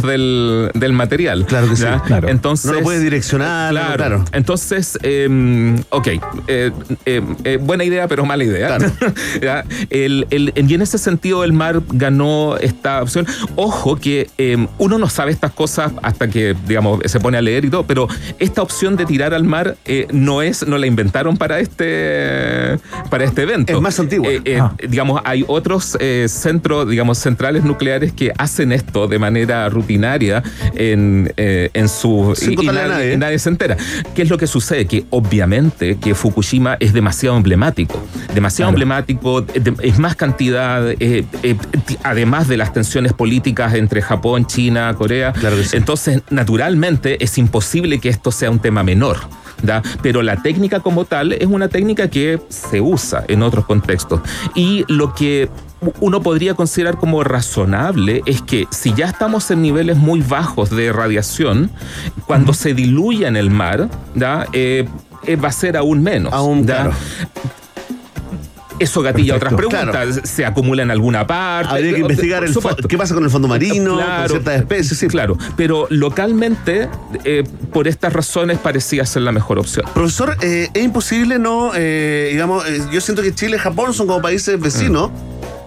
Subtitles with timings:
[0.00, 1.44] del, del material.
[1.44, 1.84] Claro que sí.
[2.06, 2.28] Claro.
[2.28, 3.96] Entonces, No lo puede direccionar, Claro.
[3.96, 4.24] claro.
[4.32, 6.06] Entonces, eh, ok,
[6.46, 6.70] eh,
[7.04, 8.78] eh, eh, buena idea, pero mala idea.
[8.78, 8.90] Claro.
[9.42, 13.26] Ya, el- el- y en ese sentido, el mar ganó esta opción.
[13.56, 17.64] Ojo que eh, uno no sabe estas cosas hasta que, digamos, se pone a leer
[17.64, 18.06] y todo, pero
[18.38, 22.78] esta opción de tirar al mar eh, no es, no la inventaron para este,
[23.10, 23.72] para este evento.
[23.72, 24.28] Es más antigua.
[24.30, 24.74] Eh, eh, Ah.
[24.88, 30.42] Digamos, hay otros eh, centros, digamos, centrales nucleares que hacen esto de manera rutinaria
[30.74, 33.16] en, eh, en su Sin y- nadie- nadie.
[33.16, 33.76] nadie se entera.
[34.14, 34.86] ¿Qué es lo que sucede?
[34.86, 38.02] Que obviamente que Fukushima es demasiado emblemático.
[38.34, 38.82] Demasiado Claro.
[38.82, 41.56] emblemático, de- es más cantidad, eh, eh,
[42.04, 45.32] además de las tensiones políticas entre Japón, China, Corea.
[45.32, 45.76] Claro que sí.
[45.76, 49.18] Entonces, naturalmente, es imposible que esto sea un tema menor.
[49.62, 49.82] ¿Da?
[50.02, 54.20] Pero la técnica como tal es una técnica que se usa en otros contextos.
[54.54, 55.48] Y lo que
[56.00, 60.92] uno podría considerar como razonable es que si ya estamos en niveles muy bajos de
[60.92, 61.70] radiación,
[62.26, 64.46] cuando se diluya en el mar, ¿da?
[64.52, 64.86] Eh,
[65.26, 66.32] eh, va a ser aún menos.
[66.32, 66.92] Aún, claro.
[68.82, 70.20] Eso gatilla otras preguntas.
[70.24, 71.72] ¿Se acumula en alguna parte?
[71.72, 72.54] Habría que Por investigar el
[72.88, 74.98] qué pasa con el fondo marino, con ciertas especies.
[74.98, 75.08] sí.
[75.08, 76.88] Claro, pero localmente,
[77.24, 79.86] eh, por estas razones, parecía ser la mejor opción.
[79.94, 84.06] Profesor, eh, es imposible no, eh, digamos, eh, yo siento que Chile y Japón son
[84.06, 85.10] como países vecinos.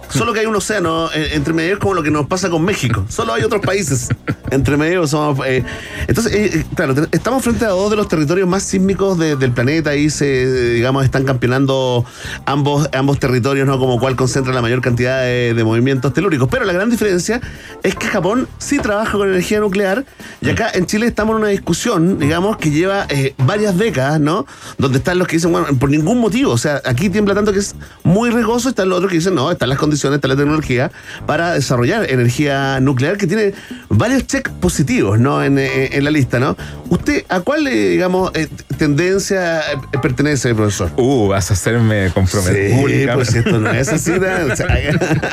[0.08, 2.64] Solo que hay un océano eh, entre medio, es como lo que nos pasa con
[2.64, 3.04] México.
[3.08, 4.08] Solo hay otros países
[4.50, 5.06] entre medio.
[5.06, 5.64] Somos, eh,
[6.06, 9.90] entonces, eh, claro, estamos frente a dos de los territorios más sísmicos de- del planeta.
[9.90, 12.04] Ahí se, digamos, están campeonando
[12.46, 13.78] ambos, ambos territorios, ¿no?
[13.78, 16.48] Como cual concentra la mayor cantidad de, movimientos telúricos.
[16.48, 17.40] Pero la gran diferencia
[17.82, 20.04] es que Japón sí trabaja con energía nuclear
[20.40, 23.06] y acá en Chile estamos en una discusión, digamos, que lleva
[23.38, 24.46] varias décadas, ¿no?
[24.78, 27.58] Donde están los que dicen, bueno, por ningún motivo, o sea, aquí tiembla tanto que
[27.58, 30.90] es muy riesgoso, están los otros que dicen, no, están las condiciones, está la tecnología
[31.26, 33.52] para desarrollar energía nuclear que tiene
[33.88, 35.42] varios checks positivos, ¿no?
[35.42, 36.56] En, eh, en la lista, ¿no?
[36.88, 40.90] ¿Usted a cuál, eh, digamos, eh, tendencia eh, pertenece, profesor?
[40.96, 42.70] Uh, vas a hacerme comprometer.
[42.70, 43.14] Sí, públicamente.
[43.14, 44.52] pues esto no es así, ¿no?
[44.52, 44.66] O sea,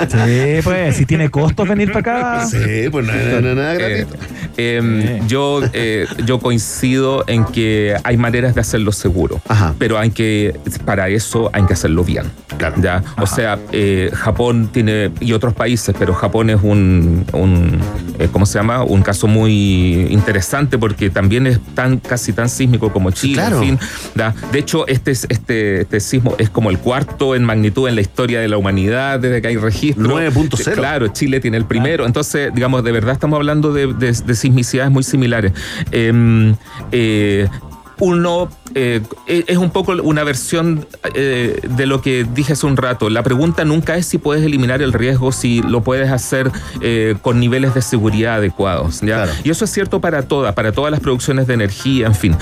[0.09, 2.45] Sí, pues, si tiene costos venir para acá.
[2.47, 4.25] sí, pues no, no, no, nada Eh, gratuito.
[4.57, 9.73] eh, yo, eh, yo coincido en que hay maneras de hacerlo seguro, Ajá.
[9.77, 10.55] pero hay que,
[10.85, 12.25] para eso hay que hacerlo bien.
[12.57, 12.75] Claro.
[12.81, 13.03] ¿ya?
[13.21, 14.09] O sea, eh,
[14.53, 17.79] Japón tiene, y otros países, pero Japón es un, un
[18.19, 18.83] eh, ¿cómo se llama?
[18.83, 23.57] Un caso muy interesante porque también es tan, casi tan sísmico como Chile, claro.
[23.61, 23.79] en fin.
[24.15, 24.33] ¿ya?
[24.51, 28.01] De hecho, este, es- este, este sismo es como el cuarto en magnitud en la
[28.01, 30.03] historia de la humanidad desde que hay registro.
[30.07, 30.73] 9.0.
[30.73, 32.05] Claro, Chile tiene el primero.
[32.05, 35.53] Entonces, digamos, de verdad estamos hablando de, de- de sismicidades muy similares.
[35.91, 36.55] Em,
[36.91, 37.47] eh,
[38.03, 43.09] uno eh, es un poco una versión eh, de lo que dije hace un rato.
[43.09, 47.39] La pregunta nunca es si puedes eliminar el riesgo, si lo puedes hacer eh, con
[47.39, 48.99] niveles de seguridad adecuados.
[49.01, 49.23] ¿ya?
[49.23, 49.31] Claro.
[49.45, 52.35] Y eso es cierto para todas, para todas las producciones de energía, en fin.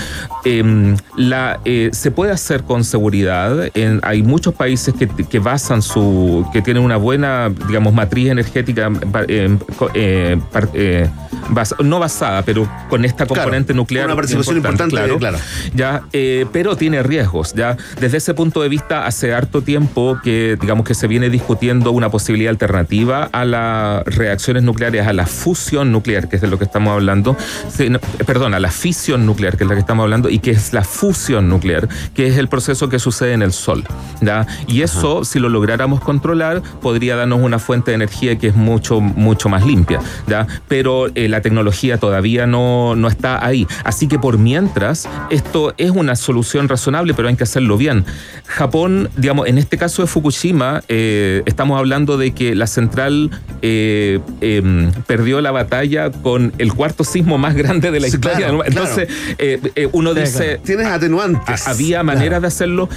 [0.45, 3.69] Em, la, eh, se puede hacer con seguridad.
[3.75, 8.89] En- hay muchos países que, que basan su, que tienen una buena, digamos, matriz energética,
[8.89, 9.57] ba- eh,
[10.73, 11.09] eh,
[11.83, 14.05] no basada, pero con esta Claro, componente nuclear.
[14.05, 15.37] una participación importante, claro.
[15.73, 17.53] Ya, eh, pero tiene riesgos.
[17.53, 21.91] Ya, desde ese punto de vista, hace harto tiempo que, digamos, que se viene discutiendo
[21.91, 26.57] una posibilidad alternativa a las reacciones nucleares, a la fusión nuclear, que es de lo
[26.57, 27.35] que estamos hablando.
[27.69, 30.39] Sí, no, eh, perdón, a la fisión nuclear, que es la que estamos hablando, y
[30.39, 33.83] que es la fusión nuclear, que es el proceso que sucede en el Sol.
[34.21, 34.45] ¿ya?
[34.67, 39.01] Y eso, si lo lográramos controlar, podría darnos una fuente de energía que es mucho,
[39.01, 39.99] mucho más limpia.
[40.27, 40.47] ¿ya?
[40.67, 43.67] Pero eh, la tecnología todavía no, no está ahí.
[43.83, 48.05] Así que por mientras, esto es una solución razonable, pero hay que hacerlo bien.
[48.45, 53.31] Japón, digamos, en este caso de Fukushima, eh, estamos hablando de que la central
[53.61, 58.37] eh, em, perdió la batalla con el cuarto sismo más grande de la Sí, historia.
[58.37, 61.67] claro, Entonces, eh, eh, uno Sí, dice, Tienes atenuantes.
[61.67, 62.89] ha- había maneras de hacerlo.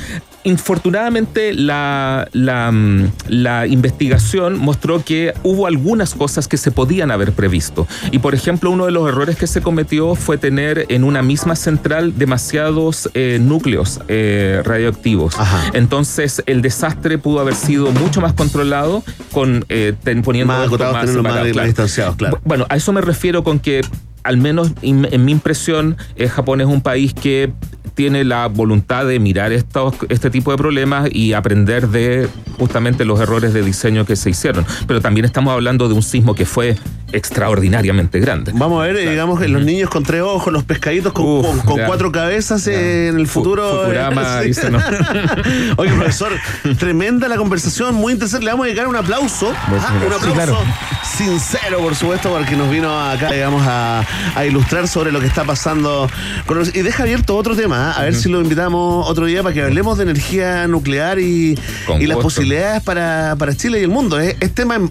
[0.47, 7.33] Infortunadamente, la, la, mm, la investigación mostró que hubo algunas cosas que se podían haber
[7.33, 7.87] previsto.
[8.13, 11.57] Y, por ejemplo, uno de los errores que se cometió fue tener en una misma
[11.57, 15.39] central demasiados eh, núcleos eh, radioactivos.
[15.39, 15.71] Ajá.
[15.75, 21.67] Entonces, el desastre pudo haber sido mucho más controlado con eh, ten- poniendo Más más-
[21.67, 22.37] distanciados, claro.
[22.39, 23.83] Bu- Bueno, a eso me refiero con que,
[24.23, 27.53] al menos en mi impresión, eh, Japón es un país que
[27.95, 33.21] tiene la voluntad de mirar estos, este tipo de problemas y aprender de justamente los
[33.21, 34.67] errores de diseño que se hicieron.
[34.87, 36.77] Pero también estamos hablando de un sismo que fue
[37.13, 38.53] extraordinariamente grande.
[38.55, 41.47] Vamos a ver, eh, digamos, que los niños con tres ojos, los pescaditos con, Uf,
[41.47, 41.87] con- con ya.
[41.87, 43.83] cuatro cabezas eh, en el Fu- futuro.
[43.83, 44.49] Fukurama Sí.
[44.49, 44.79] dice, ¿no?
[45.77, 46.33] Oye, profesor,
[46.79, 48.45] tremenda la conversación, muy interesante.
[48.45, 49.53] Le vamos a dedicar un aplauso.
[49.55, 50.59] Ah, un aplauso Sí, claro.
[51.05, 54.05] sincero, por supuesto, porque nos vino acá, digamos, a,
[54.35, 56.09] a ilustrar sobre lo que está pasando.
[56.47, 58.01] con los- y deja abierto otro tema, ¿ah?
[58.01, 61.57] a ver si lo invitamos otro día para que hablemos de energía nuclear y,
[62.01, 64.19] las posibilidades para, para Chile y el mundo.
[64.19, 64.91] Es, es tema en,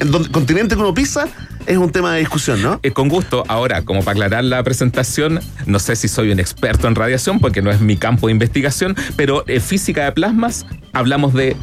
[0.00, 1.28] en donde continente que uno pisa,
[1.66, 2.80] es un tema de discusión, ¿no?
[2.82, 3.44] Eh, con gusto.
[3.48, 7.62] Ahora, como para aclarar la presentación, no sé si soy un experto en radiación porque
[7.62, 11.56] no es mi campo de investigación, pero en física de plasmas hablamos de,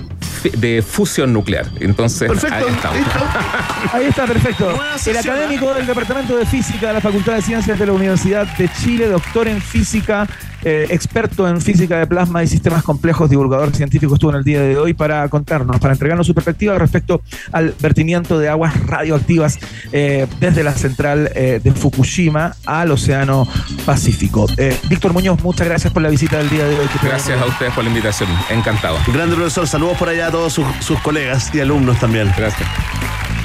[0.58, 1.68] de fusión nuclear.
[1.80, 3.00] Entonces, Perfecto, ahí estamos.
[3.94, 4.80] Ahí está, perfecto.
[5.06, 8.70] El académico del Departamento de Física de la Facultad de Ciencias de la Universidad de
[8.70, 10.28] Chile, doctor en física,
[10.64, 14.62] eh, experto en física de plasma y sistemas complejos, divulgador científico, estuvo en el día
[14.62, 17.22] de hoy para contarnos, para entregarnos su perspectiva respecto
[17.52, 19.60] al vertimiento de aguas radioactivas
[19.92, 23.48] eh, desde la central eh, de Fukushima al Océano
[23.86, 24.48] Pacífico.
[24.58, 26.88] Eh, Víctor Muñoz, muchas gracias por la visita del día de hoy.
[27.02, 28.30] Gracias a ustedes por la invitación.
[28.50, 28.98] Encantado.
[29.08, 32.32] Grande profesor, saludos por allá a todos sus, sus colegas y alumnos también.
[32.38, 32.68] Gracias.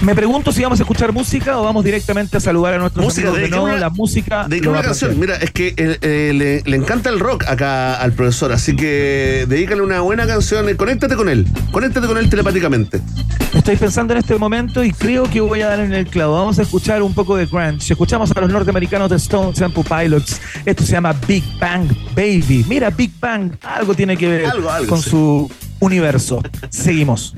[0.02, 3.28] Me pregunto si vamos a escuchar música o vamos directamente a saludar a nuestros Música,
[3.28, 4.46] amigos de no, una- la música.
[4.48, 5.18] Lo una canción.
[5.18, 9.46] Mira, es que eh, eh, le, le encanta el rock acá al profesor, así que
[9.48, 10.68] dedícale una buena canción.
[10.68, 11.46] eh, Conéctate con él.
[11.72, 13.00] Conéctate con él telepáticamente.
[13.54, 16.34] Estoy pensando en este momento y creo que voy a dar en el clavo.
[16.34, 17.92] Vamos a escuchar un poco de grunge.
[17.92, 20.40] Escuchamos a los norteamericanos de Stone Temple Pilots.
[20.66, 22.64] Esto se llama Big Bang Baby.
[22.68, 25.10] Mira, Big Bang algo tiene que ver Algo, algo, con sí.
[25.10, 25.50] su
[25.80, 26.42] universo.
[26.68, 27.34] Seguimos.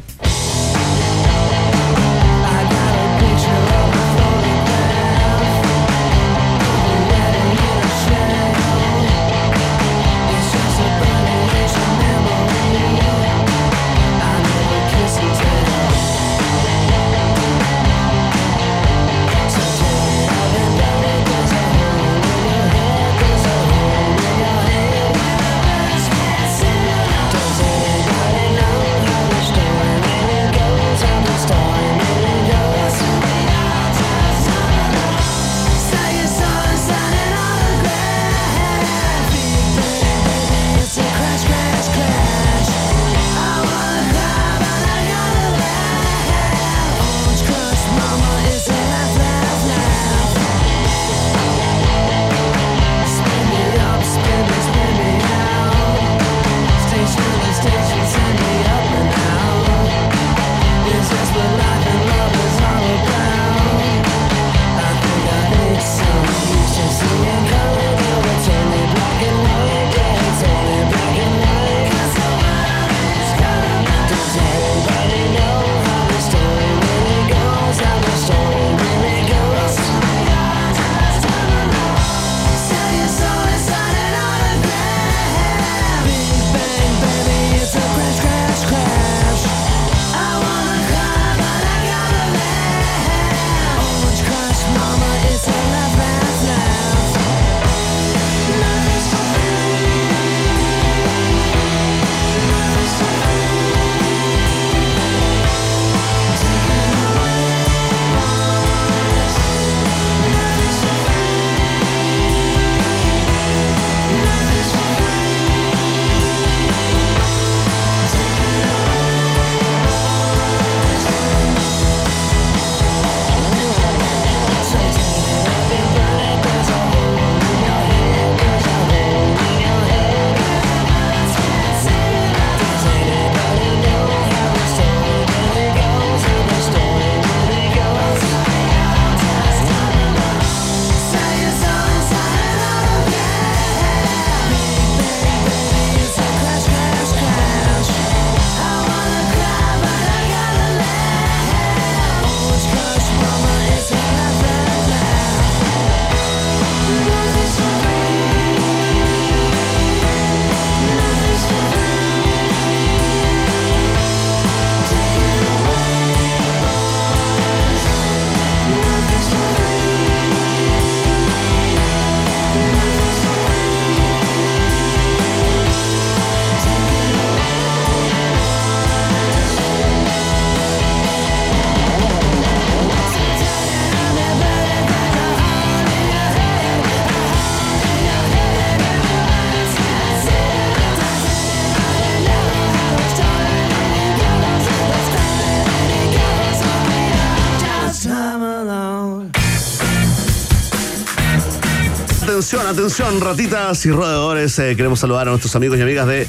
[202.99, 204.59] Ratitas y roedores.
[204.59, 206.26] Eh, queremos saludar a nuestros amigos y amigas de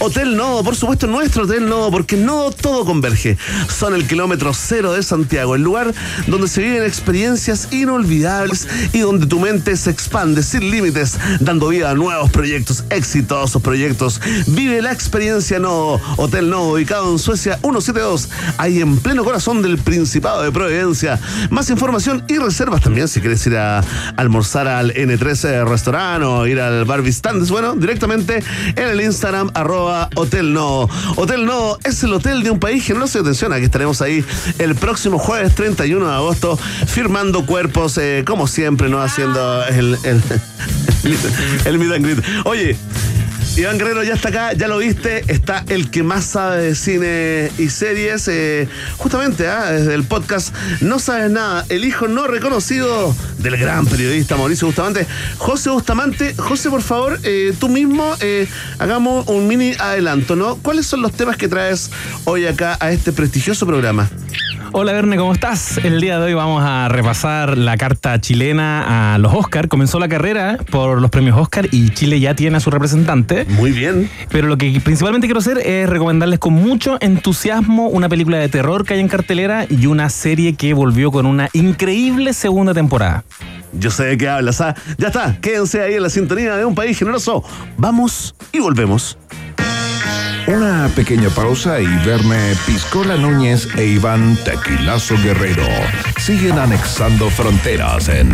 [0.00, 3.38] Hotel Nodo, por supuesto nuestro Hotel Nodo, porque no todo converge.
[3.70, 5.94] Son el kilómetro cero de Santiago, el lugar
[6.26, 11.88] donde se viven experiencias inolvidables y donde tu mente se expande sin límites, dando vida
[11.88, 14.20] a nuevos proyectos, exitosos proyectos.
[14.46, 19.78] Vive la experiencia Nodo, Hotel Nodo, ubicado en Suecia 172, ahí en pleno corazón del
[19.78, 21.18] Principado de Providencia.
[21.48, 23.82] Más información y reservas también si quieres ir a
[24.18, 27.50] almorzar al N13 restaurante o ir al bar Vistandes.
[27.50, 28.42] Bueno, directamente
[28.76, 30.88] en el Instagram arroba Hotel No.
[31.16, 34.24] Hotel No es el hotel de un país generoso y atención, aquí estaremos ahí
[34.58, 39.00] el próximo jueves 31 de agosto firmando cuerpos, eh, como siempre, ¿no?
[39.00, 40.22] Haciendo el, el,
[41.64, 42.24] el and greet.
[42.44, 42.76] Oye,
[43.60, 47.52] Iván Guerrero ya está acá, ya lo viste, está el que más sabe de cine
[47.58, 49.70] y series, eh, justamente ¿ah?
[49.70, 55.06] desde el podcast No Sabes Nada, el hijo no reconocido del gran periodista Mauricio Bustamante,
[55.36, 56.34] José Bustamante.
[56.38, 58.48] José, por favor, eh, tú mismo eh,
[58.78, 60.56] hagamos un mini adelanto, ¿no?
[60.56, 61.90] ¿Cuáles son los temas que traes
[62.24, 64.08] hoy acá a este prestigioso programa?
[64.72, 65.78] Hola Verne, ¿cómo estás?
[65.78, 69.66] El día de hoy vamos a repasar la carta chilena a los Oscar.
[69.66, 73.46] Comenzó la carrera por los premios Oscar y Chile ya tiene a su representante.
[73.46, 74.08] Muy bien.
[74.30, 78.84] Pero lo que principalmente quiero hacer es recomendarles con mucho entusiasmo una película de terror
[78.84, 83.24] que hay en cartelera y una serie que volvió con una increíble segunda temporada.
[83.72, 84.76] Yo sé de qué hablas, ¿ah?
[84.98, 87.42] Ya está, quédense ahí en la sintonía de un país generoso.
[87.76, 89.18] Vamos y volvemos.
[90.50, 95.62] Una pequeña pausa y Verne Piscola Núñez e Iván Tequilazo Guerrero
[96.18, 98.32] siguen anexando fronteras en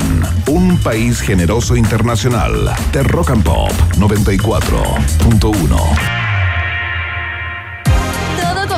[0.48, 6.25] un país generoso internacional de Rock and Pop 94.1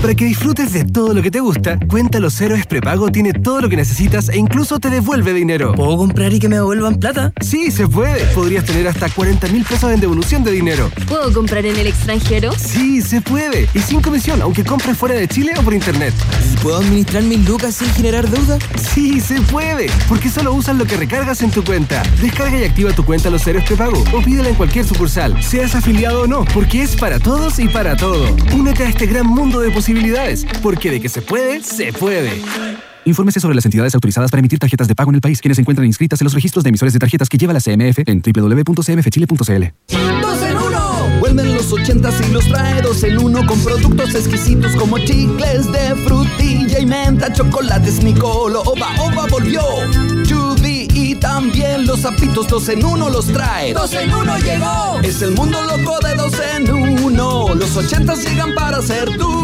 [0.00, 3.62] Para que disfrutes de todo lo que te gusta, Cuenta Los Héroes Prepago tiene todo
[3.62, 5.74] lo que necesitas e incluso te devuelve dinero.
[5.74, 7.32] ¿Puedo comprar y que me devuelvan plata?
[7.40, 8.24] Sí, se puede.
[8.26, 10.88] Podrías tener hasta 40 mil pesos en devolución de dinero.
[11.08, 12.52] ¿Puedo comprar en el extranjero?
[12.56, 13.68] Sí, se puede.
[13.74, 16.14] Y sin comisión, aunque compres fuera de Chile o por internet.
[16.52, 18.56] ¿Y puedo administrar mis lucas sin generar deuda?
[18.94, 19.88] Sí, se puede.
[20.08, 22.04] Porque solo usas lo que recargas en tu cuenta.
[22.22, 26.22] Descarga y activa tu cuenta Los Héroes Prepago o pídela en cualquier sucursal, seas afiliado
[26.22, 28.36] o no, porque es para todos y para todo.
[28.54, 32.42] Únete a este gran mundo de posibilidades posibilidades, porque de que se puede, se puede.
[33.06, 35.62] Infórmese sobre las entidades autorizadas para emitir tarjetas de pago en el país, quienes se
[35.62, 39.64] encuentran inscritas en los registros de emisores de tarjetas que lleva la CMF en www.cmfchile.cl.
[40.20, 41.18] ¡Dos en uno!
[41.20, 45.94] Vuelven los ochentas y los trae dos en uno con productos exquisitos como chicles de
[46.04, 49.62] frutilla y menta, chocolates, Nicolo, Oba Oba volvió.
[50.24, 53.72] Chubby y también los zapitos dos en uno los trae.
[53.72, 55.00] ¡Dos en uno llegó!
[55.02, 57.54] Es el mundo loco de dos en uno.
[57.54, 59.37] Los ochentas llegan para ser tuyos.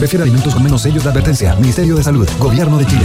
[0.00, 1.54] Prefiere alimentos con menos sellos de advertencia.
[1.56, 2.26] Ministerio de Salud.
[2.38, 3.04] Gobierno de Chile.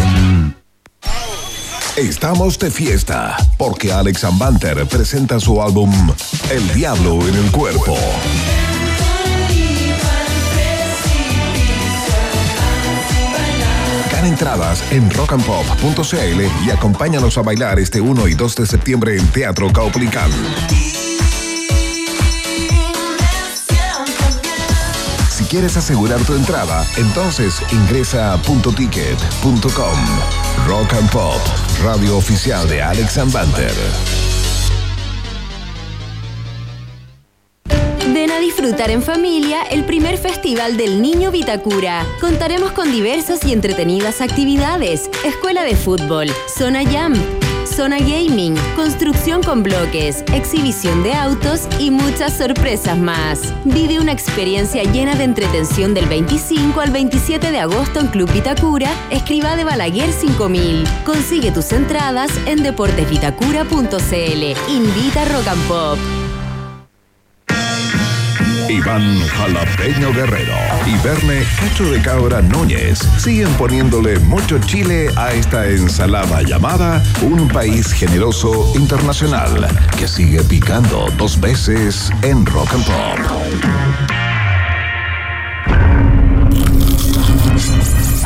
[1.97, 5.91] Estamos de fiesta porque Alex Ambanter presenta su álbum
[6.49, 7.97] El Diablo en el Cuerpo.
[14.09, 19.27] Gana entradas en rockandpop.cl y acompáñanos a bailar este 1 y 2 de septiembre en
[19.27, 20.31] Teatro Caupolicán.
[25.55, 29.97] Quieres asegurar tu entrada, entonces ingresa a puntoticket.com.
[30.67, 31.39] Rock and Pop,
[31.81, 33.71] radio oficial de Alex Banter.
[38.13, 42.05] Ven a disfrutar en familia el primer festival del Niño Vitacura.
[42.19, 47.13] Contaremos con diversas y entretenidas actividades, escuela de fútbol, zona jam
[47.75, 53.53] zona gaming, construcción con bloques, exhibición de autos y muchas sorpresas más.
[53.65, 58.89] Vive una experiencia llena de entretención del 25 al 27 de agosto en Club Vitacura,
[59.09, 60.85] escriba de Balaguer 5000.
[61.03, 64.71] Consigue tus entradas en deportesvitacura.cl.
[64.71, 66.14] Invita Rock and Pop.
[68.69, 70.55] Iván Jalapeño Guerrero
[70.85, 77.47] y Verne Cacho de Cabra Núñez siguen poniéndole mucho chile a esta ensalada llamada Un
[77.47, 79.67] País Generoso Internacional
[79.97, 83.19] que sigue picando dos veces en Rock and Pop.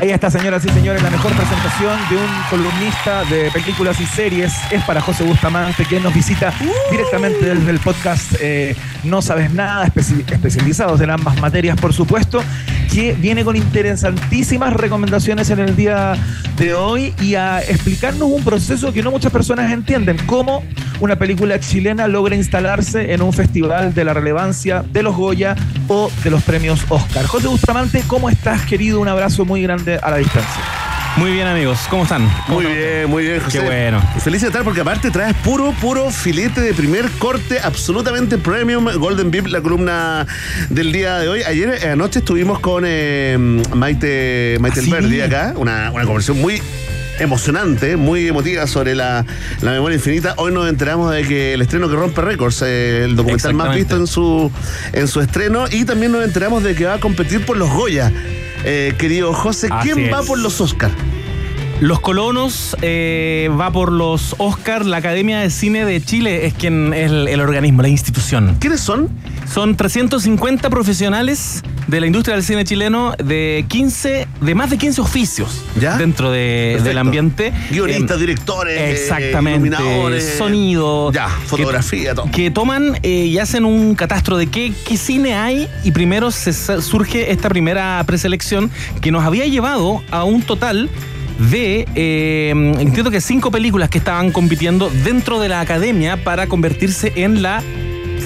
[0.01, 4.51] Ahí está, señoras y señores, la mejor presentación de un columnista de películas y series
[4.71, 6.51] es para José Bustamante, quien nos visita
[6.89, 12.43] directamente desde el podcast eh, No Sabes Nada, especi- especializados en ambas materias, por supuesto,
[12.91, 16.13] que viene con interesantísimas recomendaciones en el día
[16.57, 20.61] de hoy y a explicarnos un proceso que no muchas personas entienden, cómo
[20.99, 25.55] una película chilena logra instalarse en un festival de la relevancia de los Goya
[25.87, 27.25] o de los premios Oscar.
[27.25, 28.99] José Bustamante, ¿cómo estás, querido?
[28.99, 30.80] Un abrazo muy grande a la distancia.
[31.17, 31.79] Muy bien, amigos.
[31.89, 32.27] ¿Cómo están?
[32.47, 33.59] Muy bien, muy bien, José.
[33.59, 34.01] Qué bueno.
[34.23, 39.29] Feliz de estar porque aparte traes puro, puro filete de primer corte, absolutamente premium, Golden
[39.29, 40.25] Beep, la columna
[40.69, 41.43] del día de hoy.
[41.43, 43.37] Ayer eh, anoche estuvimos con eh,
[43.73, 45.21] Maite, Maite ¿Ah, sí?
[45.21, 46.61] Acá, una, una conversación muy
[47.19, 49.25] emocionante, muy emotiva sobre la,
[49.61, 50.33] la memoria infinita.
[50.37, 53.97] Hoy nos enteramos de que el estreno que rompe récords, eh, el documental más visto
[53.97, 54.49] en su,
[54.93, 58.11] en su estreno, y también nos enteramos de que va a competir por los Goya.
[58.63, 60.27] Eh, querido José, ¿quién Así va es.
[60.27, 60.93] por los Oscars?
[61.81, 64.85] Los colonos eh, va por los Oscar.
[64.85, 68.55] La Academia de Cine de Chile es quien es el, el organismo, la institución.
[68.59, 69.09] ¿Quiénes son?
[69.51, 75.01] Son 350 profesionales de la industria del cine chileno de 15, de más de 15
[75.01, 75.97] oficios ¿Ya?
[75.97, 77.51] dentro de- del ambiente.
[77.71, 79.53] Guionistas, Eh, directores, eh, Exactamente.
[79.67, 80.35] iluminadores.
[80.37, 81.11] sonido.
[81.11, 82.29] Ya, fotografía, todo.
[82.31, 86.53] Que toman eh, y hacen un catastro de qué, qué cine hay y primero se
[86.79, 88.69] surge esta primera preselección
[89.01, 90.87] que nos había llevado a un total
[91.49, 97.13] de, eh, entiendo que cinco películas que estaban compitiendo dentro de la academia para convertirse
[97.15, 97.63] en la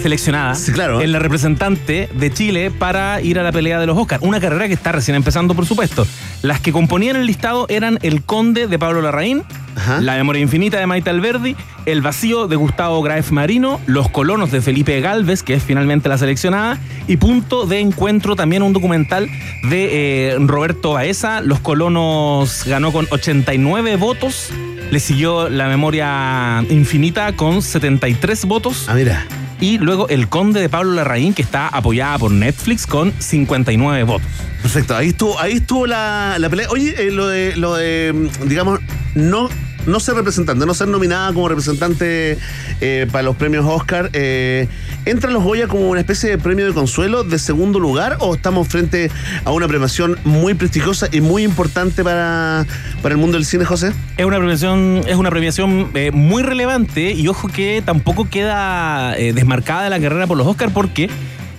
[0.06, 1.02] seleccionada, Sí, claro.
[1.02, 4.22] en la representante de Chile para ir a la pelea de los Oscars.
[4.24, 6.06] Una carrera que está recién empezando, por supuesto.
[6.44, 9.42] Las que componían el listado eran El Conde de Pablo Larraín,
[9.76, 10.02] Ajá.
[10.02, 11.56] La Memoria Infinita de Maite Alberdi,
[11.88, 16.20] El Vacío de Gustavo Graef Marino, Los Colonos de Felipe Galvez, que es finalmente la
[16.20, 16.78] seleccionada,
[17.08, 19.28] y Punto de Encuentro, también un documental
[19.70, 21.42] de eh, Roberto Baeza.
[21.42, 24.50] Los Colonos ganó con 89 votos.
[24.92, 28.86] Le siguió La Memoria Infinita con 73 votos.
[28.88, 29.26] Ah, mira.
[29.60, 34.28] Y luego El Conde de Pablo Larraín, que está apoyada por Netflix con 59 votos.
[34.62, 36.68] Perfecto, ahí estuvo, ahí estuvo la, la pelea.
[36.70, 38.80] Oye, eh, lo de, lo de, mm, digamos,
[39.14, 39.50] no,
[39.86, 42.38] no ser representante, no ser nominada como representante
[42.82, 44.68] eh, para los premios Oscar, eh,
[45.06, 48.68] ¿entran los Goya como una especie de premio de consuelo de segundo lugar o estamos
[48.68, 49.10] frente
[49.44, 52.66] a una premiación muy prestigiosa y muy importante para,
[53.02, 53.94] para el mundo del cine, José?
[54.18, 59.34] Es una premiación, es una premiación eh, muy relevante y ojo que tampoco queda eh,
[59.34, 61.10] desmarcada de la carrera por los Oscars porque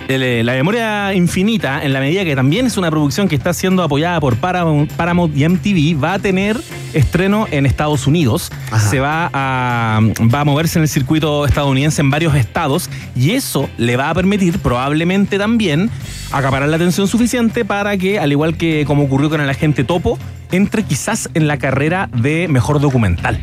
[0.09, 4.21] La Memoria Infinita, en la medida que también es una producción que está siendo apoyada
[4.21, 6.61] por Paramount, Paramount y MTV, va a tener
[6.93, 8.53] estreno en Estados Unidos.
[8.71, 8.89] Ajá.
[8.89, 10.01] Se va a,
[10.33, 14.15] va a moverse en el circuito estadounidense en varios estados y eso le va a
[14.15, 15.91] permitir probablemente también
[16.31, 20.21] acaparar la atención suficiente para que, al igual que como ocurrió con el agente Topo,
[20.53, 23.41] entre quizás en la carrera de mejor documental.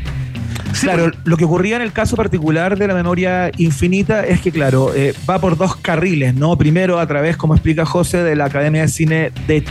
[0.74, 1.18] Sí, claro, pues.
[1.26, 5.14] lo que ocurría en el caso particular de la memoria infinita es que, claro, eh,
[5.30, 6.58] va por dos carriles, ¿no?
[6.58, 9.64] Primero, a través, como explica José, de la Academia de Cine de,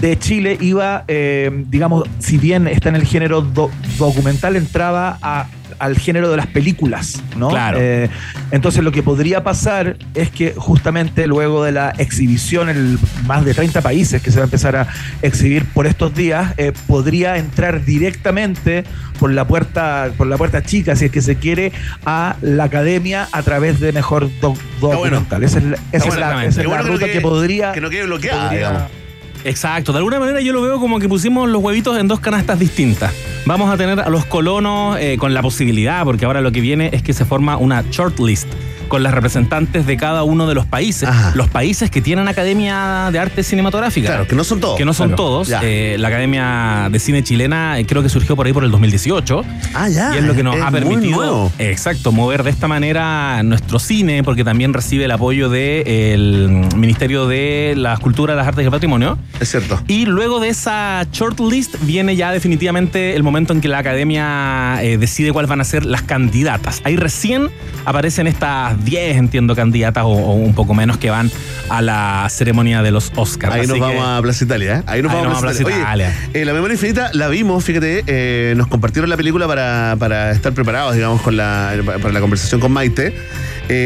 [0.00, 5.46] de Chile, iba, eh, digamos, si bien está en el género do- documental, entraba a-
[5.82, 7.48] al género de las películas, ¿no?
[7.48, 7.76] Claro.
[7.80, 8.08] Eh,
[8.52, 13.52] entonces, lo que podría pasar es que justamente luego de la exhibición en más de
[13.52, 14.86] 30 países que se va a empezar a
[15.22, 18.84] exhibir por estos días, eh, podría entrar directamente
[19.18, 21.72] por la puerta por la puerta chica, si es que se quiere,
[22.06, 25.42] a la academia a través de mejor doc- documental.
[25.42, 26.48] Esa es la, esa es la- Exactamente.
[26.48, 27.72] esa es Qué la bueno que no ruta que podría...
[27.72, 29.01] que no quede bloqueada, podría- digamos.
[29.44, 32.58] Exacto, de alguna manera yo lo veo como que pusimos los huevitos en dos canastas
[32.58, 33.12] distintas.
[33.44, 36.90] Vamos a tener a los colonos eh, con la posibilidad, porque ahora lo que viene
[36.92, 38.46] es que se forma una shortlist
[38.92, 41.32] con las representantes de cada uno de los países, Ajá.
[41.34, 44.06] los países que tienen Academia de Arte Cinematográfica.
[44.08, 44.76] Claro, que no son todos.
[44.76, 45.16] Que no son Claro.
[45.16, 45.50] todos.
[45.62, 49.44] Eh, la Academia de Cine Chilena eh, creo que surgió por ahí por el 2018.
[49.72, 50.14] Ah, ya.
[50.14, 54.22] Y es lo que nos es ha permitido, exacto, mover de esta manera nuestro cine,
[54.22, 59.16] porque también recibe el apoyo del Ministerio de las Culturas, las Artes y el Patrimonio.
[59.40, 59.80] Es cierto.
[59.88, 64.98] Y luego de esa shortlist viene ya definitivamente el momento en que la academia eh,
[64.98, 66.82] decide cuáles van a ser las candidatas.
[66.84, 67.48] Ahí recién
[67.86, 71.30] aparecen estas unas 10, entiendo, candidatas o, o un poco menos que van
[71.68, 73.54] a la ceremonia de los Oscars.
[73.54, 74.82] Ahí nos que- vamos a Plaza Italia, ¿eh?
[74.86, 75.80] Ahí nos Ahí vamos, a Plaza Plaza Italia.
[75.82, 76.28] Italia.
[76.30, 80.30] Oye, eh, La Memoria Infinita la vimos, fíjate, eh, nos compartieron la película para, para
[80.32, 83.14] estar preparados, digamos, con la, para la conversación con Maite.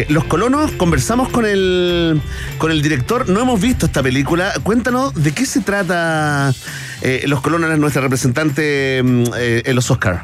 [0.09, 2.21] Los colonos conversamos con el,
[2.59, 4.53] con el director, no hemos visto esta película.
[4.65, 6.53] Cuéntanos de qué se trata
[7.27, 10.23] Los colonos, nuestra representante mm, en los Oscars.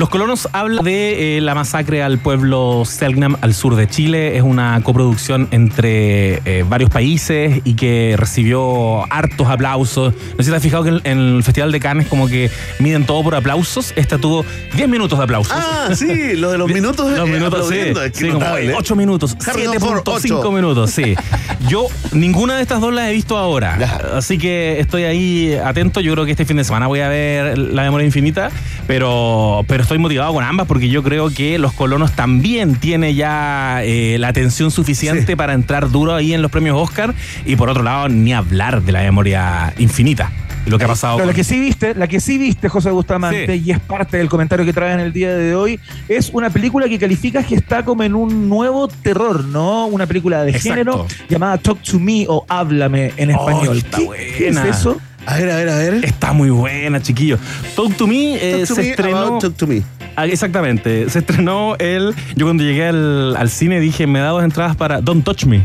[0.00, 4.38] Los colonos hablan de eh, la masacre al pueblo Selknam al sur de Chile.
[4.38, 10.14] Es una coproducción entre eh, varios países y que recibió hartos aplausos.
[10.14, 12.50] No sé si te has fijado que en, en el Festival de Cannes como que
[12.78, 13.92] miden todo por aplausos.
[13.94, 14.42] Esta tuvo
[14.74, 15.52] 10 minutos de aplausos.
[15.54, 17.12] Ah, sí, lo de los minutos.
[17.12, 17.76] Los minutos, sí.
[17.78, 18.74] es que Sí, como notable.
[18.74, 19.36] 8 minutos.
[19.46, 20.52] Harrison Ford, 7.5 ocho.
[20.52, 21.14] minutos, sí.
[21.68, 23.76] Yo ninguna de estas dos las he visto ahora.
[24.16, 26.00] Así que estoy ahí atento.
[26.00, 28.50] Yo creo que este fin de semana voy a ver La Memoria Infinita.
[28.86, 33.80] Pero, pero estoy motivado con ambas porque yo creo que Los Colonos también tiene ya
[33.82, 37.12] eh, la atención suficiente para entrar duro ahí en los premios Oscar.
[37.44, 40.30] Y por otro lado, ni hablar de La Memoria Infinita.
[40.66, 42.90] Lo que ha pasado Pero con- la que sí viste, la que sí viste, José
[42.90, 43.62] Bustamante, Sí.
[43.66, 46.86] y es parte del comentario que traes en el día de hoy, es una película
[46.88, 49.86] que calificas que está como en un nuevo terror, ¿no?
[49.86, 50.68] Una película de Exacto.
[50.68, 53.78] género llamada Talk to Me o Háblame en Oh, español.
[53.78, 54.22] está ¿Qué, buena.
[54.38, 55.00] qué es eso?
[55.26, 56.04] A ver, a ver, a ver.
[56.04, 57.38] Está muy buena, chiquillo.
[57.76, 59.18] Talk to Me eh, Talk to se me estrenó.
[59.18, 59.82] about Talk to me.
[60.16, 61.08] Ah, Exactamente.
[61.08, 62.14] Se estrenó el.
[62.34, 65.62] Yo cuando llegué al, al cine dije, me da dos entradas para Don't Touch Me.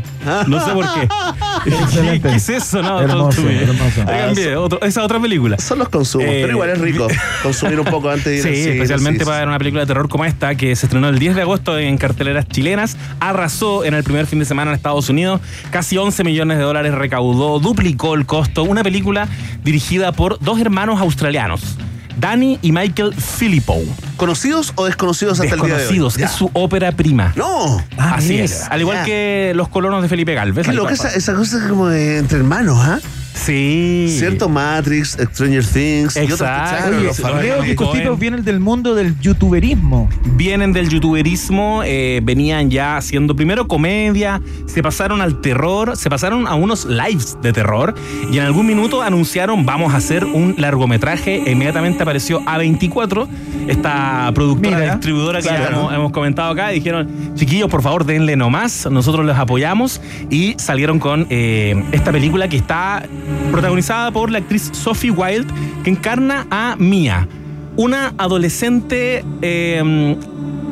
[0.48, 1.08] No sé por qué.
[1.63, 2.30] ¿Qué, Excelente.
[2.30, 2.82] qué es eso?
[2.82, 3.63] No, Hermoso, Don't Touch Me.
[3.63, 4.02] hermoso.
[4.08, 5.58] Ahí cambié, otro- esa otra película.
[5.58, 7.08] Son los consumos, Eh, pero igual es rico
[7.44, 9.82] consumir un poco antes de ir Sí, al cine, especialmente sí, para ver una película
[9.82, 13.84] de terror como esta, que se estrenó el 10 de agosto en carteleras chilenas, arrasó
[13.84, 15.41] en el primer fin de semana en Estados Unidos,
[15.72, 19.28] casi 11 millones de dólares recaudó, duplicó el costo, una película
[19.63, 21.62] dirigida por dos hermanos australianos,
[22.18, 23.82] Danny y Michael Filippo.
[24.18, 25.80] ¿Conocidos o desconocidos hasta el día de hoy?
[25.80, 26.26] Desconocidos, Ya.
[26.28, 27.34] es su ópera prima.
[27.36, 27.78] No.
[27.98, 28.46] Ah, Así mira.
[28.46, 29.04] es, al igual Ya.
[29.06, 30.65] que los colonos de Felipe Galvez.
[30.65, 33.00] Qué loca esa, esa cosa como de entre hermanos, ¿ah?
[33.36, 34.08] Sí.
[34.17, 36.88] Cierto, Matrix, Stranger Things y otros que Exacto.
[36.98, 37.63] Oye, los Los creo famosos.
[37.65, 38.02] que estos Cohen.
[38.04, 40.10] tipos vienen del mundo del youtuberismo.
[40.36, 46.48] vienen del youtuberismo, eh, venían ya haciendo primero comedia, se pasaron al terror, se pasaron
[46.48, 47.93] a unos lives de terror
[48.32, 51.43] y en algún minuto anunciaron vamos a hacer un largometraje.
[51.45, 53.28] E inmediatamente apareció A24,
[53.67, 58.36] esta productora Mira, distribuidora que ya hemos comentado acá, y dijeron, chiquillos, por favor, denle
[58.36, 63.04] nomás, nosotros los apoyamos y salieron con eh, esta película que está
[63.52, 67.28] protagonizada por la actriz Sophie Wilde, que encarna a Mia,
[67.78, 70.16] una adolescente eh,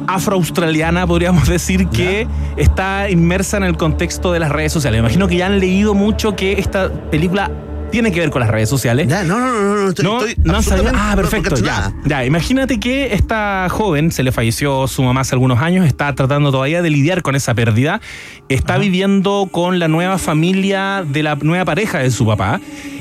[0.07, 5.01] afroaustraliana, podríamos decir, que está inmersa en el contexto de las redes sociales.
[5.01, 7.51] Me imagino que ya han leído mucho que esta película
[7.93, 9.07] tiene que ver con las redes sociales.
[9.07, 12.25] Ya, no, no, no, no, no, estoy, No, estoy no Ah, no perfecto, ya.
[12.25, 16.81] imagínate que esta joven se le falleció su mamá hace algunos años, está tratando todavía
[16.81, 18.01] de lidiar con esa pérdida,
[18.49, 22.59] está viviendo con la nueva familia de la nueva pareja de su papá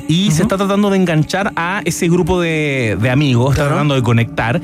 [0.08, 4.02] y se está tratando de enganchar a ese grupo de, de amigos, está tratando de
[4.02, 4.60] conectar.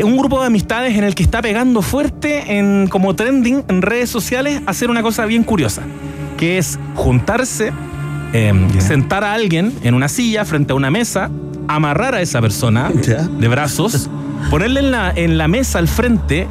[0.00, 4.08] Un grupo de amistades en el que está pegando fuerte en como trending en redes
[4.08, 5.82] sociales hacer una cosa bien curiosa,
[6.36, 7.72] que es juntarse
[8.34, 11.30] eh, sentar a alguien en una silla frente a una mesa,
[11.68, 14.10] amarrar a esa persona de brazos,
[14.50, 16.48] ponerle en la, en la mesa al frente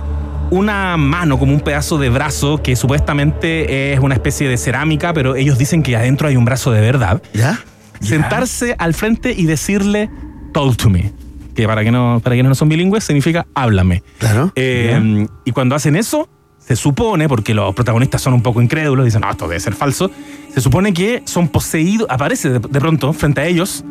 [0.49, 5.35] una mano, como un pedazo de brazo que supuestamente es una especie de cerámica, pero
[5.35, 7.21] ellos dicen que adentro hay un brazo de verdad.
[7.33, 7.59] ¿Ya?
[7.99, 10.09] Sentarse al frente y decirle,
[10.53, 11.11] talk to me.
[11.53, 14.03] Que para, que no, para quienes no son bilingües significa háblame.
[14.19, 14.51] Claro.
[14.55, 16.29] Eh, y cuando hacen eso,
[16.65, 20.09] se supone, porque los protagonistas son un poco incrédulos, dicen, no, esto debe ser falso,
[20.53, 23.83] se supone que son poseídos, aparece de, de pronto frente a ellos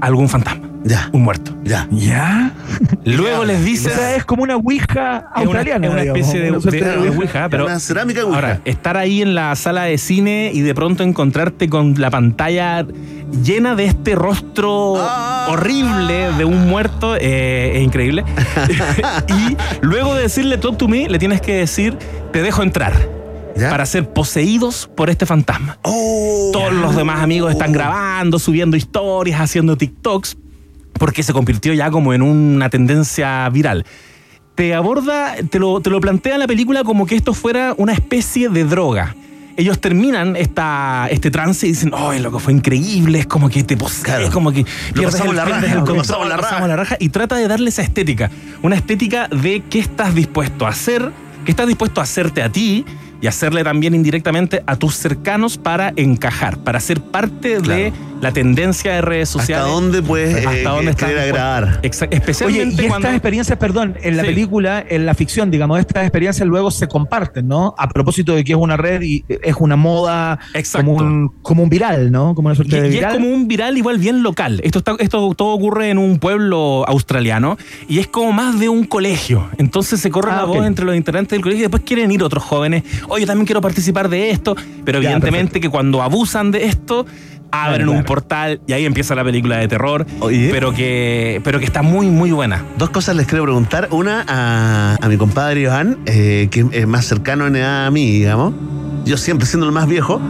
[0.00, 1.08] algún fantasma, Ya.
[1.12, 1.52] un muerto.
[1.64, 1.86] Ya.
[1.90, 2.52] ¿Ya?
[3.04, 5.86] Luego les O sea, es como una ouija es una, australiana.
[5.86, 8.36] es una digamos, especie de, una suerte de- de ouija, pero Una cerámica ouija.
[8.36, 12.86] ahora, estar ahí en la sala de cine y de pronto encontrarte con la pantalla
[13.42, 15.48] llena de este rostro Ah.
[15.50, 18.24] horrible de un muerto eh, es increíble.
[19.28, 21.96] y luego de decirle talk to me, le tienes que decir
[22.32, 22.92] te dejo entrar
[23.58, 23.70] ¿Ya?
[23.70, 25.78] para ser poseídos por este fantasma.
[25.82, 26.50] Oh.
[26.52, 30.36] Todos los demás amigos están grabando, subiendo historias, haciendo TikToks,
[30.94, 33.84] porque se convirtió ya como en una tendencia viral.
[34.54, 38.48] Te aborda, te lo, te lo plantea la película como que esto fuera una especie
[38.48, 39.14] de droga.
[39.56, 43.18] Ellos terminan esta, este trance y dicen, ¡ay, lo que fue increíble!
[43.20, 44.30] Es como que te posees, Claro.
[44.30, 46.50] como que pierdes pasamos el, la raja, el control, pasamos la lo raja.
[46.50, 48.30] pasamos la raja y trata de darle esa estética.
[48.62, 51.10] Una estética de qué estás dispuesto a hacer,
[51.44, 52.84] qué estás dispuesto a hacerte a ti
[53.20, 58.94] y hacerle también indirectamente a tus cercanos para encajar, para ser parte de la tendencia
[58.94, 59.64] de redes sociales.
[59.64, 61.46] ¿Hasta dónde puedes eh, hasta dónde está querer dispuesto.
[61.48, 61.82] agradar?
[61.82, 64.28] Exa- Oye, especialmente y cuando estas experiencias, perdón, en la Sí.
[64.30, 67.74] película, en la ficción, digamos, estas experiencias luego se comparten, ¿no?
[67.78, 70.86] A propósito de que es una red y es una moda Exacto.
[70.86, 72.34] como un, como un viral, ¿no?
[72.34, 73.12] Como una Y, suerte de y es viral.
[73.14, 74.60] como un viral igual bien local.
[74.64, 77.56] Esto, está, esto todo ocurre en un pueblo australiano
[77.88, 79.48] y es como más de un colegio.
[79.58, 82.22] Entonces se corre Ah, la voz entre los integrantes del colegio y después quieren ir
[82.24, 82.82] otros jóvenes.
[83.08, 84.56] Oye, también quiero participar de esto.
[84.84, 85.60] Pero Ya, evidentemente perfecto.
[85.60, 87.06] que cuando abusan de esto,
[87.50, 90.06] abren Claro, un portal y ahí empieza la película de terror.
[90.20, 90.48] Oye.
[90.52, 92.64] Pero que, pero que está muy, muy buena.
[92.76, 93.88] Dos cosas les quiero preguntar.
[93.90, 98.10] Una a, a mi compadre Iván, eh, que es más cercano en edad a mí,
[98.10, 98.54] digamos.
[99.04, 100.20] Yo siempre siendo el más viejo.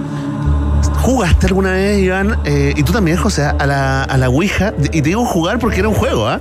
[1.01, 2.39] ¿Jugaste alguna vez, Iván?
[2.45, 4.75] eh, y tú también, José, a la, a la Ouija.
[4.93, 6.41] Y te digo jugar porque era un juego, ¿ah?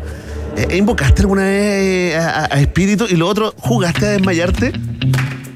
[0.58, 3.06] Eh, ¿Invocaste alguna vez eh, a, a espíritu?
[3.10, 4.74] Y lo otro, ¿jugaste a desmayarte?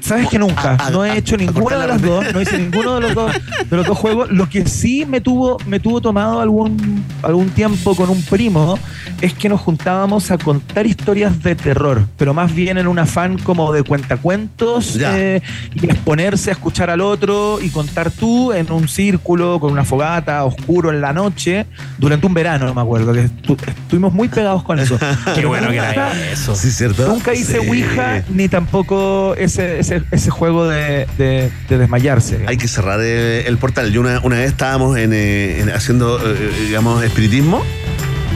[0.02, 2.40] Sabes que nunca, A- a- no he hecho a ninguna de la las dos, no
[2.40, 3.32] hice ninguno de los dos,
[3.70, 4.30] de los dos juegos.
[4.30, 8.78] Lo que sí me tuvo, me tuvo tomado algún, algún tiempo con un primo
[9.20, 13.38] es que nos juntábamos a contar historias de terror, pero más bien en un afán
[13.38, 15.40] como de cuentacuentos eh,
[15.74, 20.44] y exponerse a escuchar al otro y contar tú en un círculo con una fogata
[20.44, 21.66] oscuro en la noche
[21.98, 24.98] durante un verano, me acuerdo que estu- estuvimos muy pegados con eso.
[25.26, 26.54] Qué Pero bueno que nunca- era eso.
[26.56, 27.06] Sí, ¿cierto?
[27.06, 27.68] Nunca hice Sí.
[27.68, 32.40] Ouija ni tampoco ese, ese, ese juego de, de- de desmayarse.
[32.46, 33.92] Hay que cerrar el, el portal.
[33.92, 37.62] Yo una, una vez estábamos en, eh, en- haciendo, eh, digamos, espiritismo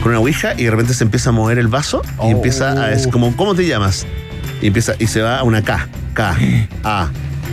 [0.01, 2.29] con una ouija y de repente se empieza a mover el vaso y Oh.
[2.31, 2.91] empieza a.
[2.93, 4.05] Es como, ¿cómo te llamas?
[4.61, 5.87] Y empieza y se va a una K.
[6.13, 6.35] K,
[6.83, 7.09] A,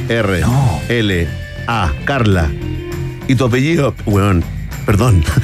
[0.09, 0.43] R,
[0.89, 1.29] L,
[1.67, 2.51] A, Carla.
[3.29, 4.43] Y tu apellido, weón,
[4.87, 5.23] perdón.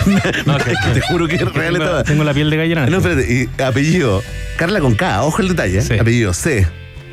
[0.46, 2.86] No, que- Te juro que es real tengo, la piel de gallina.
[2.86, 4.22] No, espérate, y apellido,
[4.56, 5.82] Carla con K, ojo el detalle, ¿eh?
[5.82, 5.94] Sí.
[5.98, 6.66] apellido C,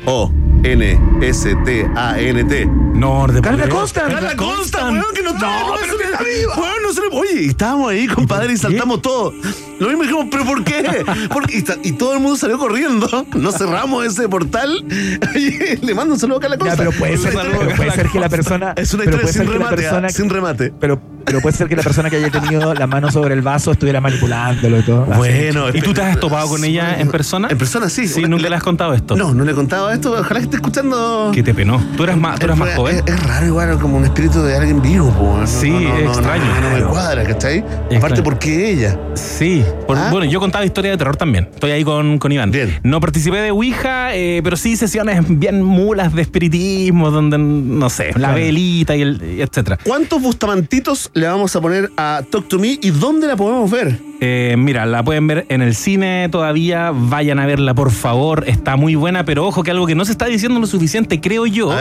[0.06, 2.66] O, N, S, T, A, N, T.
[2.66, 3.68] No, de Carla.
[3.68, 4.12] Constant.
[4.12, 6.54] Carla Consta, weón, que no, está, No, no, pero se le- está viva.
[6.56, 9.34] weón, no se le- Oye, estábamos ahí, compadre, y saltamos todos.
[9.78, 11.04] Lo mismo dijimos, ¿pero por qué?
[11.32, 13.08] Porque, y, todo el mundo salió corriendo.
[13.36, 14.84] No cerramos ese portal.
[15.82, 16.76] Le mando un saludo a Carla Ya, Consta.
[16.78, 18.72] pero puede ser, pero puede que la persona.
[18.76, 20.10] Es una historia sin remate, persona ¿ah?
[20.10, 20.72] sin remate.
[20.80, 23.72] Pero, pero puede ser que la persona que haya tenido la mano sobre el vaso
[23.72, 25.04] estuviera manipulándolo y todo.
[25.04, 27.48] Bueno, ¿Y tú te has topado con ella en persona?
[27.50, 28.08] En persona, sí.
[28.08, 29.16] Sí, nunca le has contado esto.
[29.16, 30.12] No, no le he contado esto.
[30.18, 31.30] Ojalá que esté escuchando.
[31.34, 31.82] ¿Qué te penó?
[31.96, 33.02] Tú eras más, tú eras más Es- joven.
[33.06, 35.10] Es, es raro igual, como un espíritu de alguien vivo.
[35.12, 35.36] po.
[35.38, 36.44] No, Sí, no, no, es no, extraño.
[36.44, 37.58] No, no me cuadra, ¿cachai?
[37.58, 37.98] Extraño.
[37.98, 38.98] Aparte, ¿por qué ella?
[39.14, 39.64] Sí.
[39.86, 40.08] por- ¿Ah?
[40.10, 41.48] Bueno, yo contaba historia de terror también.
[41.52, 42.50] Estoy ahí con, con Iván.
[42.50, 42.78] Bien.
[42.82, 48.08] No participé de Ouija, eh, pero sí sesiones bien mulas de espiritismo, donde, no sé,
[48.08, 48.34] la Claro.
[48.34, 49.78] velita y, el, y etcétera.
[49.84, 54.00] ¿Cuántos bustamantitos le vamos a poner a Talk to Me y dónde la podemos ver?
[54.20, 56.92] Eh, mira, la pueden ver en el cine todavía.
[56.92, 58.44] Vayan a verla, por favor.
[58.46, 61.46] Está muy buena, pero ojo que algo que no se está diciendo lo suficiente, creo
[61.46, 61.72] yo,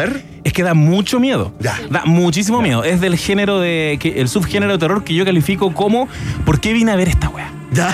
[0.43, 1.54] es que da mucho miedo.
[1.60, 1.80] Ya.
[1.89, 2.84] Da muchísimo miedo.
[2.84, 3.97] Es del género de.
[4.00, 6.08] Que, el subgénero de terror que yo califico como
[6.45, 7.57] ¿Por qué vine a ver esta wea?
[7.78, 7.94] Ya.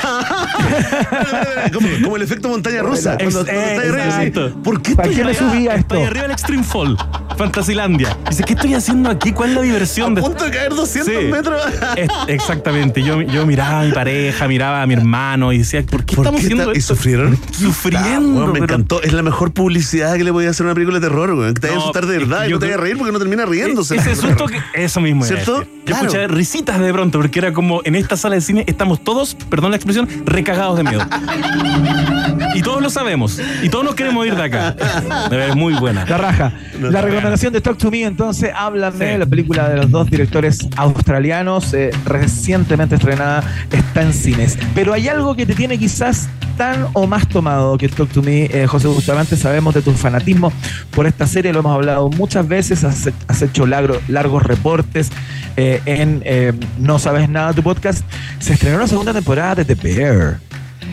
[1.73, 3.17] como, como el efecto montaña rusa.
[3.17, 4.49] Cuando, cuando arriba.
[4.63, 5.39] ¿Por qué ¿Para estoy qué me allá?
[5.51, 5.95] subí a esto?
[5.95, 6.97] Estoy arriba del Extreme Fall,
[7.37, 8.17] Fantasilandia.
[8.29, 9.31] Dice, ¿qué estoy haciendo aquí?
[9.31, 11.27] ¿Cuál es la diversión A de punto de caer 200 Sí.
[11.31, 11.61] metros.
[11.95, 13.01] Es- exactamente.
[13.03, 16.25] Yo, yo miraba a mi pareja, miraba a mi hermano y decía, ¿por qué ¿Por
[16.25, 16.95] estamos qué haciendo ta- ¿Y esto?
[16.95, 17.37] sufrieron?
[17.51, 18.07] Sufriendo.
[18.09, 19.01] Ah, weón, me pero- encantó.
[19.01, 21.53] Es la mejor publicidad que le podía hacer a una película de terror, güey.
[21.53, 22.97] Que te vayas a No, asustar de verdad y yo no te vayas a reír
[22.97, 23.95] porque no termina riéndose.
[23.95, 24.59] Ese susto que.
[24.75, 25.63] Eso mismo ¿Cierto?
[25.63, 26.05] Yo Claro.
[26.07, 29.62] escuché risitas de pronto, porque era como en esta sala de cine estamos todos, perdón
[29.69, 31.01] la expresión, recagados de miedo.
[32.55, 33.39] y todos lo sabemos.
[33.61, 34.71] Y todos nos queremos ir de acá.
[35.29, 36.05] De es muy buena.
[36.05, 36.51] La raja.
[36.79, 39.17] No, la no, recomendación de Talk to Me, entonces, háblame, Sí.
[39.17, 44.57] la película de los dos directores australianos, eh, recientemente estrenada, está en cines.
[44.75, 48.45] Pero hay algo que te tiene quizás tan o más tomado que Talk to Me,
[48.45, 50.51] eh, José Bustamante, sabemos de tu fanatismo
[50.91, 55.11] por esta serie, lo hemos hablado muchas veces, has, has hecho largos reportes
[55.57, 58.03] eh, en eh, No Sabes Nada, tu podcast.
[58.39, 60.39] Se estrenó la segunda temporada de The Bear.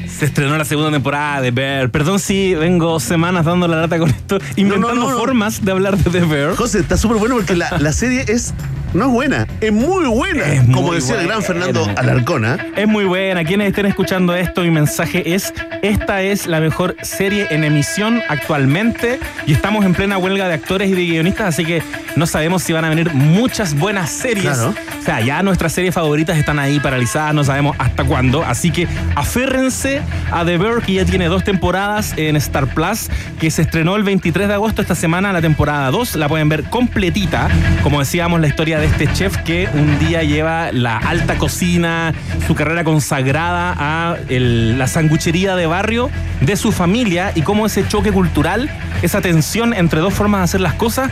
[0.07, 1.91] Se estrenó la segunda temporada de Bear.
[1.91, 5.19] Perdón si vengo semanas dando la lata con esto, inventando no, no.
[5.19, 6.57] formas de hablar de The Bear.
[6.57, 8.53] José, está súper bueno porque la, la serie es.
[8.93, 10.45] No es buena, es muy buena.
[10.47, 11.43] Es Como muy decía el gran.
[11.43, 12.59] Fernando Alarcona.
[12.77, 13.45] Es muy buena.
[13.45, 19.21] Quienes estén escuchando esto, mi mensaje es: esta es la mejor serie en emisión actualmente
[19.47, 21.83] y estamos en plena huelga de actores y de guionistas, así que
[22.17, 24.45] no sabemos si van a venir muchas buenas series.
[24.45, 24.75] Claro.
[25.01, 28.45] O sea, ya nuestras series favoritas están ahí paralizadas, no sabemos hasta cuándo.
[28.45, 33.51] Así que aférrense a The Bear, que ya tiene dos temporadas en Star Plus, que
[33.51, 36.17] se estrenó el 23 de agosto esta semana, la temporada 2.
[36.17, 37.49] La pueden ver completita.
[37.83, 42.15] Como decíamos, la historia de este chef que un día lleva la alta cocina,
[42.47, 47.87] su carrera consagrada a el- la sanguchería de barrio de su familia y cómo ese
[47.87, 48.71] choque cultural,
[49.03, 51.11] esa tensión entre dos formas de hacer las cosas,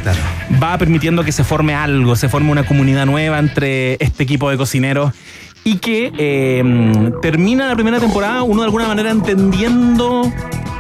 [0.63, 4.57] va permitiendo que se forme algo, se forme una comunidad nueva entre este equipo de
[4.57, 5.13] cocineros
[5.65, 10.33] y que eh, termina la primera temporada uno de alguna manera entendiendo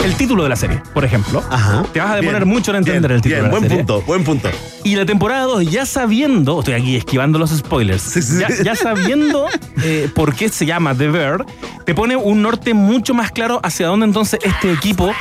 [0.05, 1.43] el título de la serie, por ejemplo.
[1.51, 1.83] Ajá.
[1.93, 3.63] Te vas a demorar Bien, mucho en entender bien, el título bien, de la buen
[3.63, 3.77] serie.
[3.85, 4.49] punto, buen punto.
[4.85, 8.63] Y la temporada 2, ya sabiendo, estoy aquí esquivando los spoilers, Sí, sí, ya, sí.
[8.65, 9.47] ya sabiendo
[9.83, 11.45] eh, por qué se llama The Bear,
[11.85, 15.13] te pone un norte mucho más claro hacia dónde entonces este equipo,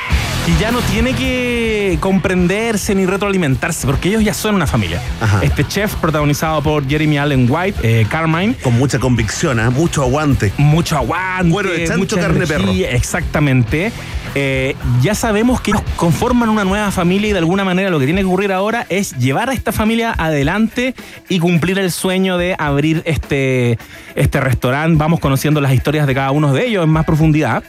[0.48, 4.98] que ya no tiene que comprenderse ni retroalimentarse, porque ellos ya son una familia.
[5.20, 5.40] Ajá.
[5.42, 9.68] Este chef protagonizado por Jeremy Allen White, eh, Carmine, Con mucha convicción, ¿ah?
[9.68, 10.50] mucho aguante.
[10.56, 12.62] mucho aguante, Cuero de chancho, mucha carne de perro.
[12.62, 13.92] energía, Exactamente.
[14.34, 18.06] Eh, ya sabemos que ellos conforman una nueva familia y de alguna manera lo que
[18.06, 20.94] tiene que ocurrir ahora es llevar a esta familia adelante
[21.28, 23.78] y cumplir el sueño de abrir este,
[24.14, 24.96] este restaurante.
[24.96, 27.64] Vamos conociendo las historias de cada uno de ellos en más profundidad.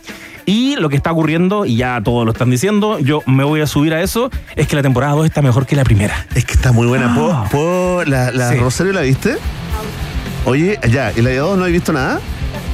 [0.50, 3.68] Y lo que está ocurriendo, y ya todos lo están diciendo, yo me voy a
[3.68, 6.26] subir a eso, es que la temporada 2 está mejor que la primera.
[6.34, 7.14] Es que está muy buena.
[7.14, 7.48] ¿Puedo, Ah.
[7.52, 8.56] puedo- la, la Sí.
[8.58, 9.38] Rosario la viste?
[10.46, 12.20] Oye, ya, ¿y la de dos no he visto nada?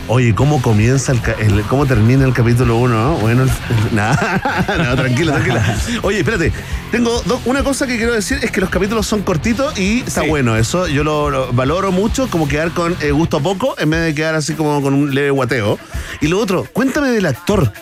[0.07, 3.17] Oye, ¿cómo comienza el, cómo termina el capítulo 1?
[3.21, 5.77] Bueno, el- el- nada, no, tranquila, tranquila.
[6.03, 6.53] Oye, espérate,
[6.91, 10.21] tengo do- una cosa que quiero decir es que los capítulos son cortitos y está
[10.21, 10.27] Sí.
[10.29, 10.87] bueno eso.
[10.87, 14.13] Yo lo, lo valoro mucho, como quedar con eh, gusto a poco en vez de
[14.13, 15.79] quedar así como con un leve guateo.
[16.21, 17.73] Y lo otro, cuéntame del actor.